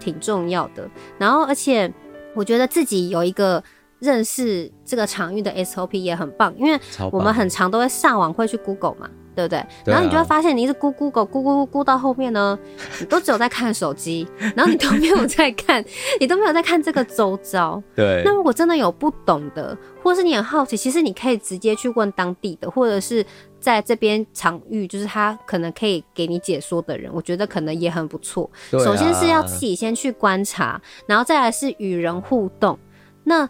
[0.00, 0.90] 挺重要的。
[1.16, 1.88] 然后，而且
[2.34, 3.62] 我觉得自己有一个
[3.98, 6.78] 认识这个场域的 SOP 也很棒，因为
[7.10, 9.08] 我们很常都会上网会去 Google 嘛。
[9.36, 9.58] 对不对？
[9.84, 12.58] 对啊、然后你就会发现，你一直咕咕狗咕咕咕咕到后面呢，
[12.98, 14.26] 你都只有在看手机，
[14.56, 15.84] 然后你都没有在看，
[16.18, 17.82] 你都没有在看这个周遭。
[17.94, 18.22] 对。
[18.24, 23.22] 那如果真的有不懂的，或者是你很好奇，其实你可以直接去问当地的，或者是
[23.60, 28.50] 在这边场域，就是他可能可以给你解说的人，我觉得可能也很不错。
[28.70, 32.78] 首先是要自己先去观察，然后再来是与人互动。
[33.24, 33.46] 那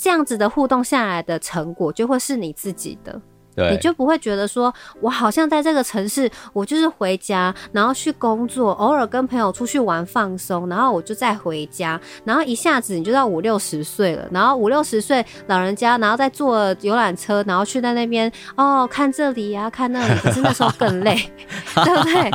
[0.00, 3.20] 这样子的互动下来的成果，就会是你自己的。
[3.54, 21.14] 对你就不会觉得说，我好像在这个城市，我就是回家，然后去工作，偶尔跟朋友出去玩放松，然后我就再回家，然后一下子你就到五六十岁了，然后五六十岁老人家，然后再坐游览车，然后去在那边哦，看这里呀、啊，看那里，可是那时候更累，
[21.84, 22.30] 对不对？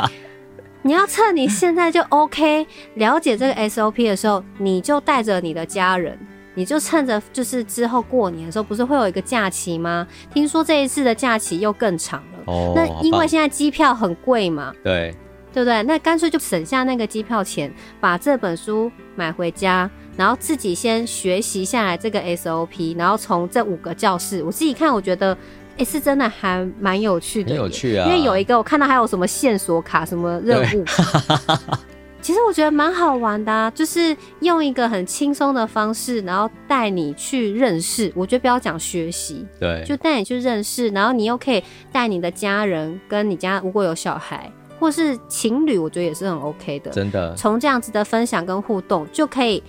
[0.84, 6.20] 你要趁你现在就 OK 了解这个 SOP 的时候，你就带着你的家人。
[6.56, 10.08] 你就趁着就是之后过年的时候，不是会有一个假期吗？
[10.34, 12.40] 听说这一次的假期又更长了。
[12.48, 15.14] 哦，那因为现在机票很贵嘛，对，
[15.54, 15.84] 对不对？
[15.84, 25.34] 那干脆就省下那个机票钱，把这本书买回家，然后自己先学习下来这个 SOP，然后从这五个教室，我自己看，我觉得
[25.78, 28.08] 哎、欸，是真的还蛮有趣的，很有趣啊。
[28.08, 31.50] 因为有一个我看到还有什么线索卡、什么任务卡，
[32.26, 38.12] 其实我觉得蛮好玩的、啊，就是用一个很轻松的方式，然后带你去认识。
[38.16, 46.90] 我觉得不要讲学习，对，就带你去认识，然后你又可以带你的家人，跟你家如果有小孩或是情侣，我觉得也是很 OK 的。
[46.90, 49.62] 真的，从这样子的分享跟互动就可以。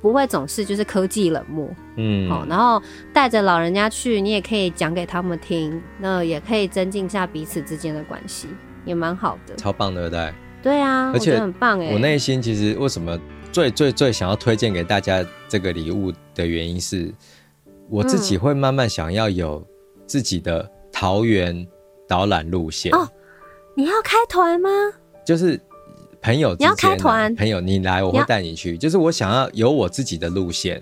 [0.00, 2.80] 不会总是就是科技冷漠，嗯，好，然后
[3.12, 8.46] 带着老人家去，你也可以讲给他们听，那也可以增进一下彼此之间的关系，
[8.84, 10.34] 也蛮好的，超棒的，对不对？
[10.62, 11.92] 对啊，而且很棒哎。
[11.92, 13.18] 我内心其实为什么
[13.52, 17.12] 最最最想要推荐给大家这个礼物的原因是，
[17.88, 19.66] 我自己会慢慢想要有
[20.06, 21.66] 自己的桃园
[22.06, 23.08] 导览路线哦。
[23.74, 24.68] 你要开团吗？
[25.24, 25.60] 就是。
[26.22, 28.76] 朋友，你要开团，朋友你来，我会带你去。
[28.76, 30.78] 就是我想要有我自己的路线，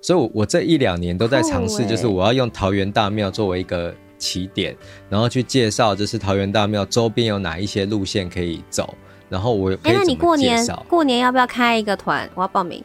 [0.00, 4.74] 所以我，我这一两年都在尝试，就是我要用桃园大庙作为一个起点，
[5.10, 8.94] 然后去介绍，就是桃园大庙周边有哪一些路线可以走，
[9.28, 9.98] 然后我可以介绍。
[9.98, 12.28] 欸，那你过年过年要不要开一个团？
[12.34, 12.82] 我要报名。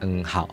[0.00, 0.46] 嗯，好，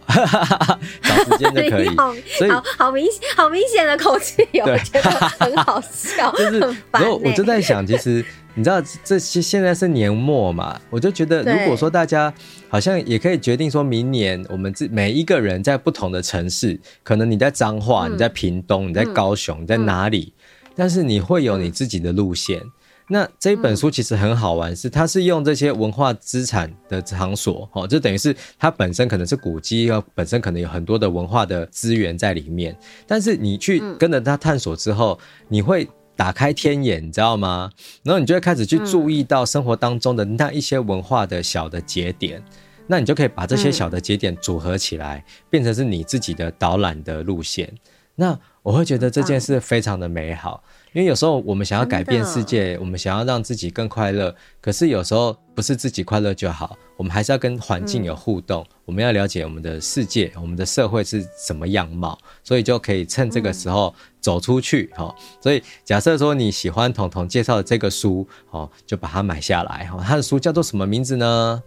[1.02, 1.90] 找时间就可以。
[1.98, 6.60] 好，所以好好明好明显的口气，我觉得很好笑， 就是，
[6.92, 8.24] 然后我就在想，其实
[8.56, 12.34] 你知道，这些现在是年末嘛，我就觉得，如果说大家
[12.70, 20.32] 好像也可以决定，说明年我们自每一个人在不同的城市，可能你在彰化，嗯、你在屏东，你在高雄，嗯、你在哪里，
[20.74, 22.62] 但是你会有你自己的路线。
[23.08, 32.76] 那这一本书其实很好玩，是它是用这些文化资产的场所，哦，就等于是它本身可能是古迹，本身可能有很多的文化的资源在里面。
[33.06, 37.70] 但是你去跟着它探索之后，你会打开天眼，你知道吗？
[38.04, 42.42] 然后你就会开始去注意到生活当中的那一些文化的小的节点，
[42.88, 47.72] 那你就可以把这些小的节点组合起来，变成是你自己的导览的路线。
[48.16, 50.64] 那我会觉得这件事非常的美好。
[50.94, 64.92] 因为有时候我们想要改变世界，我们想要让自己更快乐，可是有时候不是自己快乐就好，我们还是要跟环境有互动，我们要了解我们的世界，我们的社会是什么样貌，所以就可以趁这个时候走出去。
[64.94, 69.86] 哈，所以假设说你喜欢彤彤介绍的这个书，哦，就把它买下来。
[69.86, 71.64] 哈，他的书叫做什么名字呢？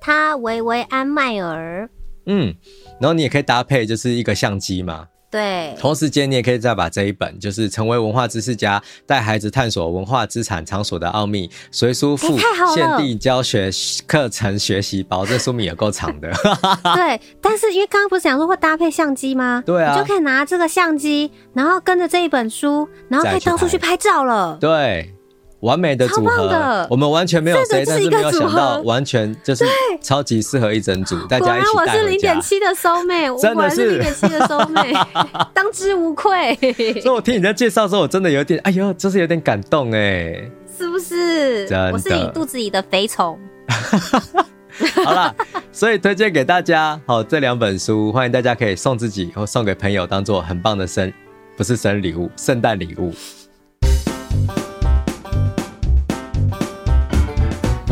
[0.00, 1.88] 他维维安迈尔。
[2.24, 2.54] 嗯，
[2.98, 5.08] 然后你也可以搭配就是一个相机嘛。
[5.32, 12.38] 对，同时间你也可以再把这一本，就是成为文化知识家，带孩子探索文化资产场所的奥秘，随书附
[12.74, 13.70] 限定教学
[14.06, 16.30] 课程学习包，这书名也够长的。
[16.94, 19.62] 对，但是因为刚刚不是讲说会搭配相机吗？
[19.64, 24.58] 对啊，你就可以拿这个相机，然后跟着这一本书，然后可以到处去拍照了。
[24.60, 25.14] 对。
[25.62, 29.64] 完美的组合，我们完全没有谁，但是没有想到，完全就是
[30.00, 31.92] 超级适合一整组，大家一起带回家。
[31.94, 36.56] 我是零点七的 soul mate，真 的是零点七的 soul mate，当之无愧。
[37.00, 41.68] 所以我听你在介绍的时候，我真的有点，哎呦，就是有点感动哎，是不是？
[41.92, 43.38] 我是你肚子里的肥虫。
[45.04, 45.32] 好了，
[45.70, 51.12] 所以推荐给大家，好，这两本书，欢迎大家可以送自己或送给朋友，当做很棒的生，
[51.56, 53.14] 不是生日礼物，圣诞礼物。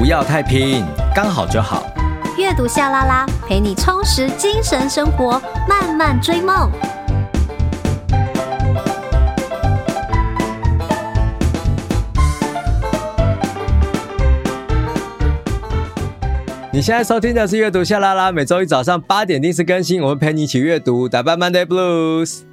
[0.01, 0.83] 不要太拼，
[1.15, 1.85] 刚好就好。
[2.39, 5.39] 阅读夏拉拉，陪你充实精神生活，
[5.69, 6.73] 慢慢追梦。
[16.73, 22.50] 你现在收听的是阅读夏拉拉，每周一早上八点定时更新，我们陪你一起阅读，打败 Monday Blues。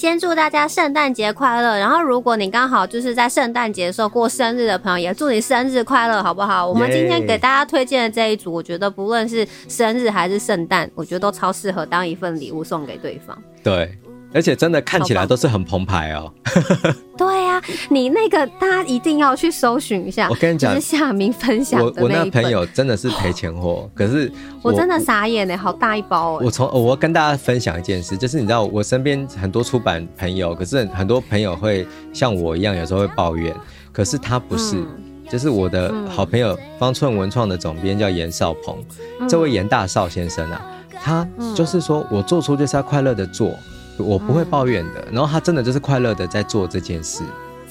[0.00, 1.78] 先祝大家圣诞节快乐！
[1.78, 6.66] 然后，如果你刚好就是在圣诞节的时候过生日的朋友，也祝你生日快乐，好不好？
[6.66, 13.36] 我们今天给大家推荐的这一组，我觉得不论是生日还是圣诞，我觉得都超适合当一份礼物送给对方。
[13.62, 13.94] 对。
[14.32, 16.32] 而且真的看起来都是很澎湃哦。
[17.16, 20.28] 对呀、啊，你那个大家一定要去搜寻一下。
[20.30, 24.30] 我跟你讲，是夏明分享我我那朋友真的是赔钱货， 可是
[24.62, 26.44] 我，我真的傻眼呢，好大一包哎。
[26.44, 33.54] 我从我要跟大家分享一件事，就是你知道我身边很多出版朋友，可是很多朋友会像我一样，有时候会抱怨，
[33.92, 34.86] 可是他不是，嗯、
[35.28, 38.78] 就是我的好朋友方寸文创的总编叫严少鹏，
[39.20, 40.62] 嗯、这位严大少先生啊，
[41.02, 43.52] 他就是说我做出就是要快乐的做。
[44.00, 47.22] 我不会抱怨的，然后他真的就是快乐的在做这件事，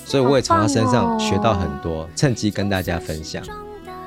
[0.05, 3.43] 所以我也从他身上学到很多，趁机跟大家分享。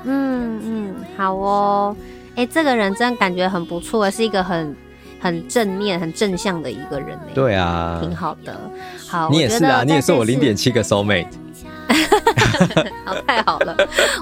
[0.05, 1.95] 嗯嗯，好哦，
[2.35, 4.75] 哎，这个人真的感觉很不错，是一个很
[5.19, 7.17] 很正面、很正向的一个人。
[7.33, 8.59] 对啊，挺好的。
[9.07, 11.27] 好，你也是啊，你也是我零点七个 soul mate。
[13.05, 13.75] 好，太好了！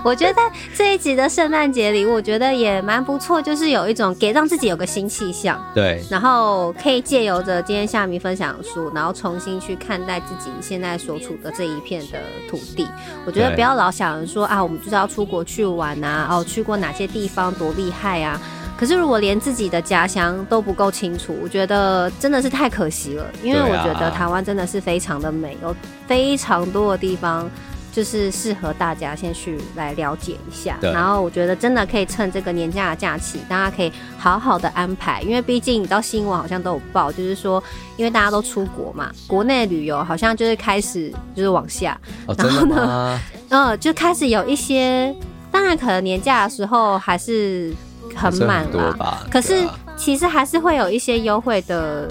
[0.04, 0.42] 我觉得
[0.76, 5.64] 这一集的圣诞节礼物，我觉得也蛮不错，就是有一种给让自己有个新气象。
[5.74, 12.88] 对，然后可以借由着今天夏米分享的书，然后重新去看待自己现在所处的这一片的土地。
[13.26, 18.40] 我觉得不要老想着说啊，我们就是要出国去玩啊，哦，去过哪些地方多厉害啊。
[18.82, 23.24] 可是如果连自己的家乡都不够清楚，我觉得真的是太可惜了。
[23.44, 25.76] 因为我觉得台湾真的是非常的美，有
[26.08, 27.48] 非常多的地方
[27.92, 30.80] 就是适合大家先去来了解一下。
[30.82, 35.22] 然后我觉得真的可以趁这个年假的假期，大家可以好好的安排。
[35.22, 37.64] 因为毕竟你到新闻好像都有报，就是说
[37.98, 41.96] 因为大家都出国嘛，国内旅游好像就是开始就是往下。
[42.36, 43.20] 然后呢，
[43.50, 45.16] 嗯， 就开始有一些，
[45.52, 47.72] 当然可能年假的时候还是。
[48.16, 52.10] 很满了，可是其实还是会有一些优惠的，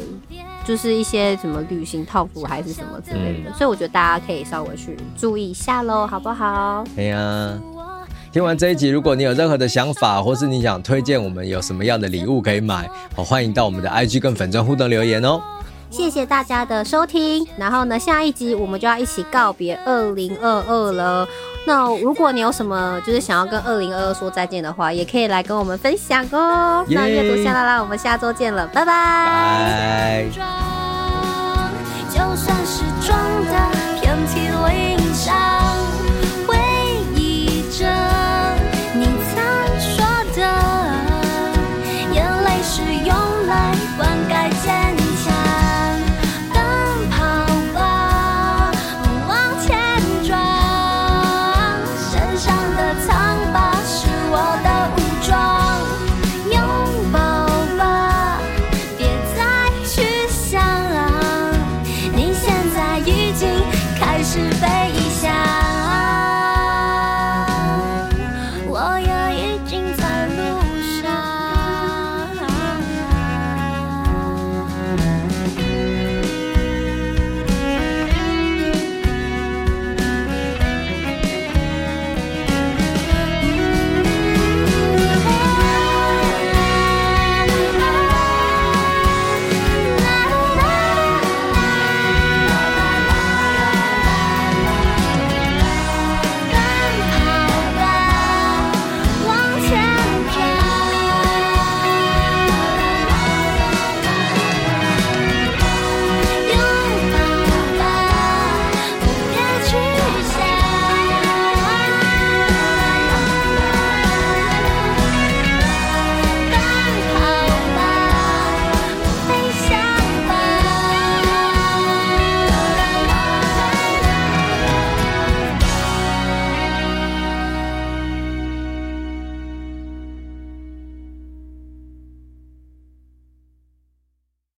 [0.64, 6.84] 就是一些什么旅行套服还是什么之类的，嗯、所以我觉得大家可以稍微去注意一下喽，好不好？
[6.94, 7.58] 对呀、啊，
[8.32, 15.40] 听完这一集，如果你有任何的想法，或是你想推荐我们有什么样的礼物可以买，好，欢迎到我们的 IG 跟粉专互动留言哦。
[15.90, 21.28] 谢谢大家的收听，然后呢，下一集我们就要一起告别二零二二了。
[21.66, 26.84] 那如果你有什么就是想要跟二零二二说再见的话，也可以来跟我们分享哦。
[26.88, 30.24] 那阅读夏 LaLa，我们下周见了，拜拜。
[30.34, 30.50] 拜。